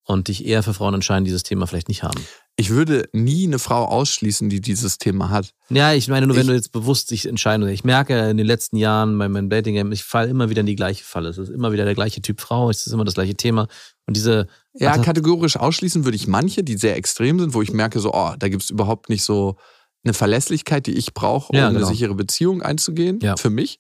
[0.04, 2.24] und dich eher für Frauen entscheiden, die dieses Thema vielleicht nicht haben.
[2.60, 5.54] Ich würde nie eine Frau ausschließen, die dieses Thema hat.
[5.70, 7.68] Ja, ich meine nur, wenn Ich- du jetzt bewusst dich entscheiden.
[7.70, 10.76] Ich merke in den letzten Jahren bei meinem Dating-Game, ich falle immer wieder in die
[10.76, 11.30] gleiche Falle.
[11.30, 13.68] Es ist immer wieder der gleiche Typ Frau, es ist immer das gleiche Thema.
[14.08, 14.48] Und diese,
[14.80, 18.14] Ja, Also- kategorisch ausschließen würde ich manche, die sehr extrem sind, wo ich merke, so,
[18.14, 19.56] oh, da gibt es überhaupt nicht so
[20.04, 21.88] eine Verlässlichkeit, die ich brauche, um Ja, eine genau.
[21.90, 23.38] sichere Beziehung einzugehen, Ja.
[23.38, 23.80] für mich,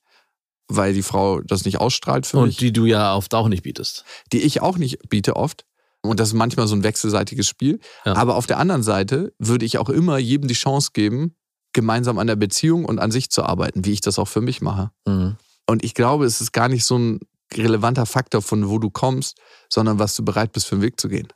[0.68, 3.62] weil die Frau das nicht ausstrahlt für und mich, die du ja oft auch nicht
[3.62, 4.06] bietest.
[4.34, 5.66] die ich auch nicht biete oft.
[6.10, 7.80] Und das ist manchmal so ein wechselseitiges Spiel.
[8.06, 8.16] Ja.
[8.16, 11.36] Aber auf der anderen Seite würde ich auch immer jedem die Chance geben,
[11.74, 14.62] gemeinsam an der Beziehung und an sich zu arbeiten, wie ich das auch für mich
[14.62, 14.92] mache.
[15.06, 15.38] Mhm.
[15.68, 17.20] Und ich glaube, es ist gar nicht so ein
[17.54, 19.38] relevanter Faktor von wo du kommst,
[19.70, 21.28] sondern was du bereit bist, für einen Weg zu gehen.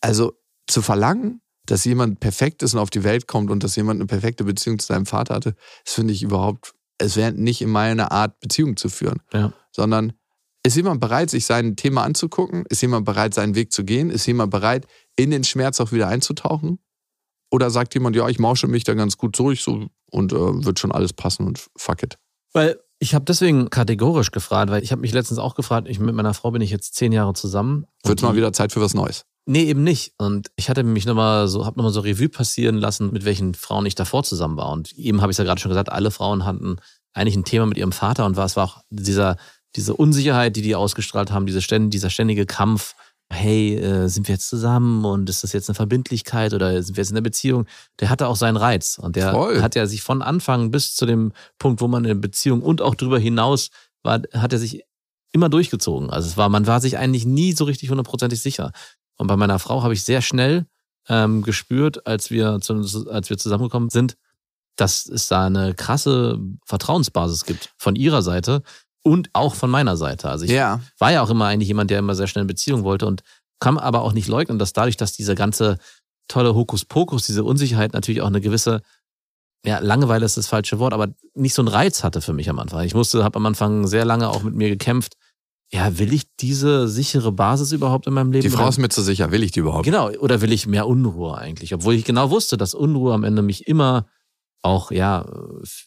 [0.00, 0.32] Also
[0.66, 4.06] zu verlangen, dass jemand perfekt ist und auf die Welt kommt und dass jemand eine
[4.06, 5.54] perfekte Beziehung zu seinem Vater hatte,
[5.84, 9.20] das finde ich überhaupt, es wäre nicht in meiner Art, Beziehung zu führen.
[9.32, 9.52] Ja.
[9.70, 10.12] Sondern
[10.64, 12.64] ist jemand bereit, sich sein Thema anzugucken?
[12.68, 14.10] Ist jemand bereit, seinen Weg zu gehen?
[14.10, 14.86] Ist jemand bereit,
[15.16, 16.78] in den Schmerz auch wieder einzutauchen?
[17.50, 20.78] Oder sagt jemand, ja, ich mausche mich da ganz gut durch so, und äh, wird
[20.78, 22.18] schon alles passen und fuck it.
[22.52, 26.14] Weil ich habe deswegen kategorisch gefragt, weil ich habe mich letztens auch gefragt, ich mit
[26.14, 27.86] meiner Frau bin ich jetzt zehn Jahre zusammen.
[28.04, 29.24] Wird mal wieder Zeit für was Neues.
[29.44, 30.14] Nee, eben nicht.
[30.18, 33.86] Und ich hatte mich nochmal so, hab nochmal so Revue passieren lassen, mit welchen Frauen
[33.86, 34.70] ich davor zusammen war.
[34.70, 36.76] Und eben habe ich ja gerade schon gesagt, alle Frauen hatten
[37.12, 39.36] eigentlich ein Thema mit ihrem Vater und war, es war auch dieser,
[39.76, 42.94] diese Unsicherheit, die die ausgestrahlt haben, diese ständ, dieser ständige Kampf.
[43.32, 47.02] Hey, äh, sind wir jetzt zusammen und ist das jetzt eine Verbindlichkeit oder sind wir
[47.02, 47.66] jetzt in einer Beziehung?
[48.00, 49.62] Der hatte auch seinen Reiz und der Voll.
[49.62, 52.94] hat ja sich von Anfang bis zu dem Punkt, wo man in Beziehung und auch
[52.94, 53.70] darüber hinaus
[54.02, 54.84] war, hat er sich
[55.32, 56.10] immer durchgezogen.
[56.10, 58.72] Also es war, man war sich eigentlich nie so richtig hundertprozentig sicher.
[59.16, 60.66] Und bei meiner Frau habe ich sehr schnell
[61.08, 64.16] ähm, gespürt, als wir, zu, als wir zusammengekommen sind,
[64.76, 68.62] dass es da eine krasse Vertrauensbasis gibt von ihrer Seite
[69.02, 70.28] und auch von meiner Seite.
[70.28, 70.80] Also ich Ja.
[70.98, 73.22] war ja auch immer eigentlich jemand, der immer sehr schnell eine Beziehung wollte und
[73.60, 75.78] kann aber auch nicht leugnen, dass dadurch, dass diese ganze
[76.28, 78.80] tolle Hokuspokus, diese Unsicherheit natürlich auch eine gewisse,
[79.64, 82.58] ja, Langeweile ist das falsche Wort, aber nicht so einen Reiz hatte für mich am
[82.58, 82.84] Anfang.
[82.84, 85.14] Ich musste, habe am Anfang sehr lange auch mit mir gekämpft.
[85.72, 88.42] Ja, will ich diese sichere Basis überhaupt in meinem Leben?
[88.42, 89.84] Die Frau ist mir zu sicher, will ich die überhaupt?
[89.84, 91.72] Genau, oder will ich mehr Unruhe eigentlich?
[91.72, 94.06] Obwohl ich genau wusste, dass Unruhe am Ende mich immer
[94.62, 95.26] auch, ja,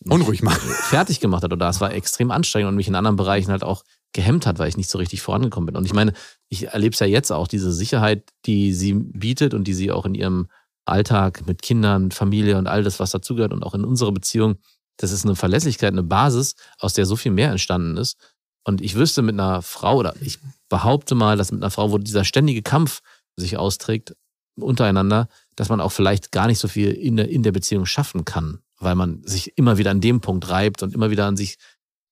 [0.07, 0.69] Unruhig machen.
[0.69, 3.83] fertig gemacht hat oder es war extrem anstrengend und mich in anderen Bereichen halt auch
[4.13, 5.75] gehemmt hat, weil ich nicht so richtig vorangekommen bin.
[5.75, 6.13] Und ich meine,
[6.49, 10.05] ich erlebe es ja jetzt auch, diese Sicherheit, die sie bietet und die sie auch
[10.05, 10.47] in ihrem
[10.85, 14.57] Alltag mit Kindern, Familie und all das, was dazugehört und auch in unserer Beziehung,
[14.97, 18.17] das ist eine Verlässlichkeit, eine Basis, aus der so viel mehr entstanden ist.
[18.63, 21.97] Und ich wüsste mit einer Frau, oder ich behaupte mal, dass mit einer Frau, wo
[21.97, 23.01] dieser ständige Kampf
[23.35, 24.15] sich austrägt,
[24.57, 28.25] untereinander, dass man auch vielleicht gar nicht so viel in der, in der Beziehung schaffen
[28.25, 31.57] kann, weil man sich immer wieder an dem Punkt reibt und immer wieder an sich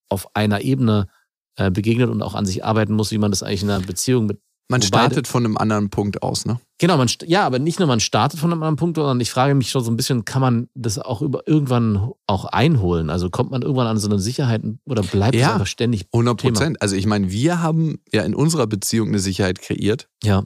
[0.08, 1.08] auf einer Ebene
[1.56, 4.26] äh, begegnet und auch an sich arbeiten muss, wie man das eigentlich in einer Beziehung
[4.26, 4.40] mit.
[4.70, 6.58] Man startet von einem anderen Punkt aus, ne?
[6.78, 9.54] Genau, man, ja, aber nicht nur man startet von einem anderen Punkt, sondern ich frage
[9.54, 13.10] mich schon so ein bisschen, kann man das auch über, irgendwann auch einholen?
[13.10, 15.52] Also kommt man irgendwann an so eine Sicherheit oder bleibt es Ja.
[15.52, 16.52] einfach ständig 100 Thema?
[16.54, 16.80] Prozent.
[16.80, 20.44] Also ich meine, wir haben ja in unserer Beziehung eine Sicherheit kreiert Ja,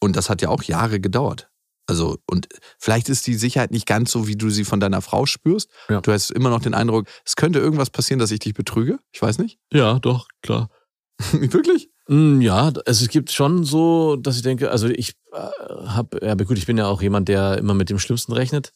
[0.00, 1.49] und das hat ja auch Jahre gedauert.
[1.90, 5.26] Also und vielleicht ist die Sicherheit nicht ganz so, wie du sie von deiner Frau
[5.26, 5.68] spürst.
[5.88, 6.00] Ja.
[6.00, 8.98] Du hast immer noch den Eindruck, es könnte irgendwas passieren, dass ich dich betrüge.
[9.12, 9.58] Ich weiß nicht.
[9.72, 10.70] ja, doch, klar.
[11.32, 11.90] Wirklich?
[12.08, 15.38] Mm, Ja, also es gibt schon so, dass ich denke, also ich äh,
[15.86, 18.72] habe, ja aber gut, ich bin ja auch jemand, der immer mit dem Schlimmsten rechnet.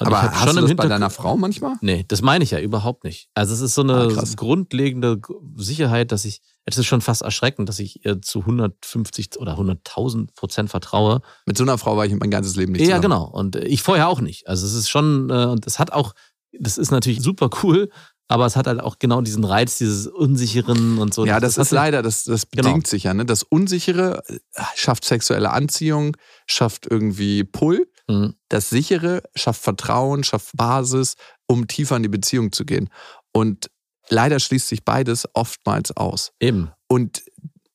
[0.00, 1.74] Und Aber hast du das bei deiner Frau manchmal?
[1.80, 3.28] Nee, das meine ich ja überhaupt nicht.
[3.34, 5.20] Also es ist so eine Ah, grundlegende
[5.56, 10.34] Sicherheit, dass ich, es ist schon fast erschreckend, dass ich ihr zu 150 oder 100.000
[10.34, 11.20] Prozent vertraue.
[11.46, 13.02] Mit so einer Frau war ich mein ganzes Leben nicht ja, zusammen.
[13.02, 13.24] genau.
[13.24, 14.46] Und äh, ich vorher auch nicht.
[14.46, 16.14] Also es ist schon, äh, und es hat auch,
[16.52, 17.90] das ist natürlich super cool,
[18.28, 21.24] aber es hat halt auch genau diesen Reiz, dieses Unsicheren und so.
[21.26, 22.88] Ja, das, ist hat- leider, das, das bedingt Genau.
[22.88, 23.14] sich ja.
[23.14, 23.24] Ne?
[23.24, 24.38] Das Unsichere äh,
[24.76, 27.88] schafft sexuelle Anziehung, schafft irgendwie Pull.
[28.08, 28.34] Mhm.
[28.48, 31.14] Das Sichere schafft Vertrauen, schafft Basis,
[31.46, 32.88] um tiefer in die Beziehung zu gehen.
[33.32, 33.70] Und
[34.08, 36.32] leider schließt sich beides oftmals aus.
[36.40, 36.70] Eben.
[36.88, 37.22] Und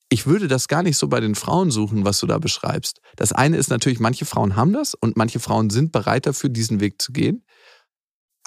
[0.09, 2.99] ich würde das gar nicht so bei den Frauen suchen, was du da beschreibst.
[3.15, 6.79] Das eine ist natürlich, manche Frauen haben das und manche Frauen sind bereit dafür, diesen
[6.79, 7.43] Weg zu gehen.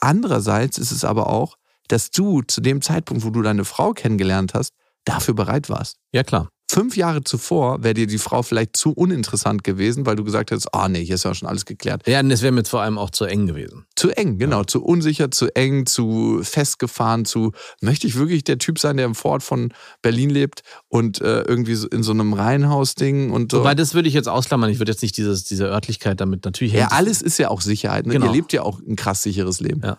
[0.01, 1.57] Andererseits ist es aber auch,
[1.89, 4.75] dass du zu dem Zeitpunkt, wo du deine Frau kennengelernt hast,
[5.05, 5.99] dafür bereit warst.
[6.13, 6.51] Ja, klar.
[6.69, 10.75] Fünf Jahre zuvor wäre dir die Frau vielleicht zu uninteressant gewesen, weil du gesagt hättest,
[10.75, 12.07] ah nee, hier ist ja schon alles geklärt.
[12.09, 13.87] Ja, und es wäre mir vor allem auch zu eng gewesen.
[13.95, 18.81] Zu eng, genau, zu unsicher, zu eng, zu festgefahren, zu möchte ich wirklich der Typ
[18.81, 23.31] sein, der im Vorort von Berlin lebt und äh, irgendwie so in so einem Reihenhaus-Ding
[23.31, 23.61] und so.
[23.61, 24.69] Wobei, das würde ich jetzt ausklammern.
[24.71, 28.07] Ich würde jetzt nicht dieses, diese Örtlichkeit damit natürlich ja, alles ist ja auch Sicherheit.
[28.07, 28.15] Ne?
[28.15, 28.27] Genau.
[28.27, 29.83] Ihr lebt ja auch ein krass sicheres Leben.
[29.85, 29.99] Ja.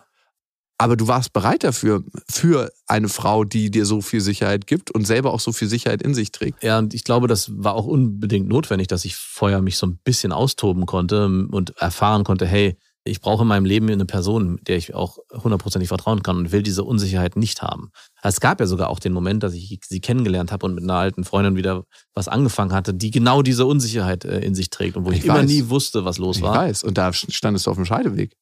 [0.80, 5.06] Aber du warst bereit dafür, für eine Frau, die dir so viel Sicherheit gibt und
[5.06, 6.62] selber auch so viel Sicherheit in sich trägt.
[6.62, 9.98] Ja, und ich glaube, das war auch unbedingt notwendig, dass ich vorher mich so ein
[10.04, 14.76] bisschen austoben konnte und erfahren konnte, hey, ich brauche in meinem Leben eine Person, der
[14.76, 17.90] ich auch hundertprozentig vertrauen kann und will diese Unsicherheit nicht haben.
[18.22, 20.94] Es gab ja sogar auch den Moment, dass ich sie kennengelernt habe und mit einer
[20.94, 25.06] alten Freundin wieder was angefangen hatte, die genau diese Unsicherheit äh, in sich trägt und
[25.06, 25.46] wo ich, Ich immer weiß.
[25.46, 26.54] nie wusste, was los Ich war.
[26.54, 26.84] weiß.
[26.84, 28.36] Und da standest du auf dem Scheideweg.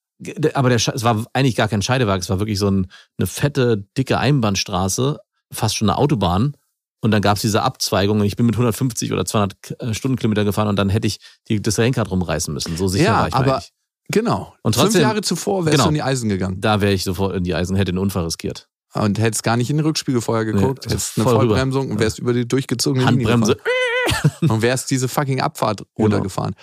[0.54, 2.86] Aber der, es war eigentlich gar kein Scheidewagen, es war wirklich so ein,
[3.18, 5.18] eine fette, dicke Einbahnstraße,
[5.52, 6.56] fast schon eine Autobahn.
[7.02, 10.44] Und dann gab es diese Abzweigung und ich bin mit 150 oder 200 K- Stundenkilometer
[10.44, 12.76] gefahren und dann hätte ich die, das Lenkrad rumreißen müssen.
[12.76, 13.72] So sicher Ja, war ich aber- eigentlich.
[14.08, 14.54] Genau.
[14.62, 15.84] Und Fünf trotzdem- Jahre zuvor wärst Genau.
[15.84, 16.60] du in die Eisen gegangen.
[16.60, 18.68] Da wäre ich sofort in die Eisen, hätte den Unfall riskiert.
[18.94, 21.48] Und hättest gar nicht in den Rückspiegel vorher geguckt, Nee, hättest eine voll rüber.
[21.48, 23.52] Vollbremsung und wärst über die durchgezogene Handbremse.
[23.52, 23.62] Linie
[24.06, 24.32] gefahren.
[24.50, 26.54] und wärst diese fucking Abfahrt runtergefahren.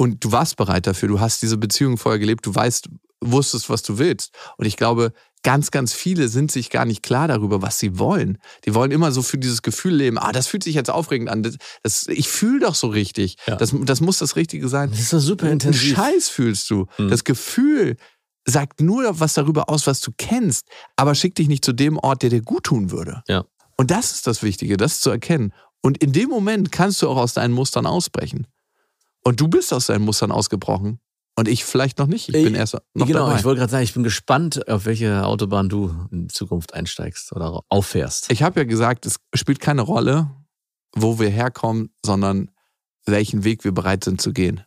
[0.00, 2.88] Und du warst bereit dafür, du hast diese Beziehung vorher gelebt, du weißt,
[3.20, 4.32] wusstest, was du willst.
[4.56, 8.38] Und ich glaube, ganz, ganz viele sind sich gar nicht klar darüber, was sie wollen.
[8.64, 11.42] Die wollen immer so für dieses Gefühl leben, ah, das fühlt sich jetzt aufregend an.
[11.42, 13.36] Das, das, ich fühle doch so richtig.
[13.46, 13.56] Ja.
[13.56, 14.88] Das, das muss das Richtige sein.
[14.88, 15.94] Das ist doch super intensiv.
[15.94, 16.86] Scheiß fühlst du.
[16.96, 17.10] Mhm.
[17.10, 17.98] Das Gefühl
[18.46, 22.22] sagt nur was darüber aus, was du kennst, aber schick dich nicht zu dem Ort,
[22.22, 23.22] der dir gut tun würde.
[23.28, 23.44] Ja.
[23.76, 25.52] Und das ist das Wichtige, das zu erkennen.
[25.82, 28.46] Und in dem Moment kannst du auch aus deinen Mustern ausbrechen.
[29.22, 31.00] Und du bist aus deinen Mustern ausgebrochen.
[31.36, 32.28] Und ich vielleicht noch nicht.
[32.28, 33.38] Ich bin erst noch genau, dabei.
[33.38, 37.62] ich wollte gerade sagen, ich bin gespannt, auf welche Autobahn du in Zukunft einsteigst oder
[37.68, 38.30] auffährst.
[38.30, 40.30] Ich habe ja gesagt, es spielt keine Rolle,
[40.94, 42.50] wo wir herkommen, sondern
[43.06, 44.62] welchen Weg wir bereit sind zu gehen.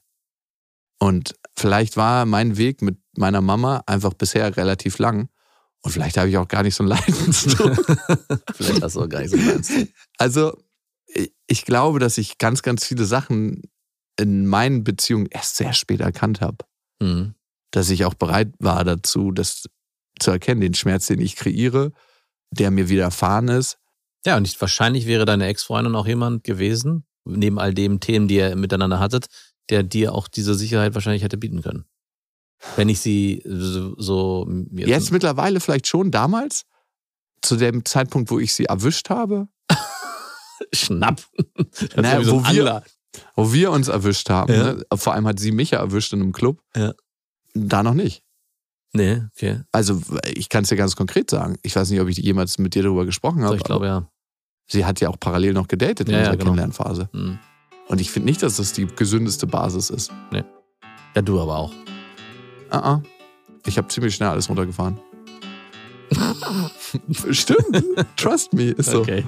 [1.00, 5.30] Und vielleicht war mein Weg mit meiner Mama einfach bisher relativ lang.
[5.82, 7.86] Und vielleicht habe ich auch gar nicht so einen Leidensdruck.
[8.56, 9.72] Vielleicht hast du auch gar nicht so meinst.
[10.18, 10.58] also,
[11.08, 13.64] ich- ich glaube, dass ich ganz, ganz viele Sachen
[14.20, 16.66] in meinen Beziehungen erst sehr spät erkannt habe.
[17.02, 17.36] Mhm.
[17.72, 19.66] Dass ich auch bereit war dazu, das
[20.20, 21.92] zu erkennen, den Schmerz, den ich kreiere,
[22.52, 23.78] der mir widerfahren ist,
[24.26, 28.36] Ja, und ich, wahrscheinlich wäre deine Ex-Freundin auch jemand gewesen, neben all den Themen, die
[28.36, 29.28] ihr miteinander hattet,
[29.70, 31.86] der dir auch diese Sicherheit wahrscheinlich hätte bieten können.
[32.76, 36.64] Wenn ich sie so, so jetzt, Jetzt mittlerweile vielleicht schon damals,
[37.42, 39.48] zu dem Zeitpunkt, wo ich sie erwischt habe,
[40.74, 41.22] schnapp.
[41.96, 42.84] Naja, so wo wir-.
[43.36, 44.54] Wo wir uns erwischt haben.
[44.54, 44.74] Ja.
[44.74, 44.86] Ne?
[44.96, 46.62] Vor allem hat sie mich ja erwischt in einem Club.
[46.76, 46.94] Ja.
[47.54, 48.24] Da noch nicht.
[48.94, 49.62] Nee, okay.
[49.72, 50.02] Also
[50.34, 51.58] ich kann es dir ganz konkret sagen.
[51.64, 53.56] Ich weiß nicht, ob ich jemals mit dir darüber gesprochen habe.
[53.56, 54.08] ich glaube ja.
[54.68, 56.52] Sie hat ja auch parallel noch gedatet in Ja, ja, unserer genau.
[56.52, 57.10] Kennenlernphase.
[57.12, 57.40] Mhm.
[57.88, 60.12] Und ich finde nicht, dass das die gesündeste Basis ist.
[61.16, 61.74] Ja, du aber auch.
[62.70, 63.04] Ah, ah.
[63.66, 65.00] Ich habe ziemlich schnell alles runtergefahren.
[67.32, 67.84] Stimmt.
[68.16, 68.72] Trust me.
[68.72, 69.02] Ist so.
[69.02, 69.26] Okay.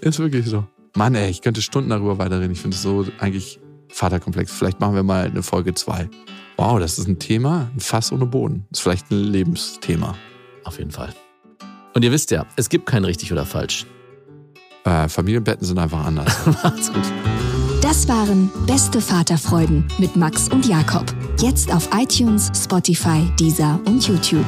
[0.00, 0.64] Ist wirklich so.
[0.96, 2.52] Mann, ey, ich könnte Stunden darüber weiterreden.
[2.52, 4.52] Ich finde es so eigentlich Vaterkomplex.
[4.52, 6.08] Vielleicht machen wir mal eine Folge 2.
[6.56, 8.66] Wow, das ist ein Thema, ein Fass ohne Boden.
[8.70, 10.16] Das ist vielleicht ein Lebensthema.
[10.64, 11.14] Auf jeden Fall.
[11.94, 13.86] Und ihr wisst ja, es gibt kein richtig oder falsch.
[14.84, 16.34] Äh, Familienbetten sind einfach anders.
[16.62, 17.04] Macht's gut.
[17.80, 21.04] Das waren Beste Vaterfreuden mit Max und Jakob.
[21.40, 24.46] Jetzt auf iTunes, Spotify, Deezer und YouTube.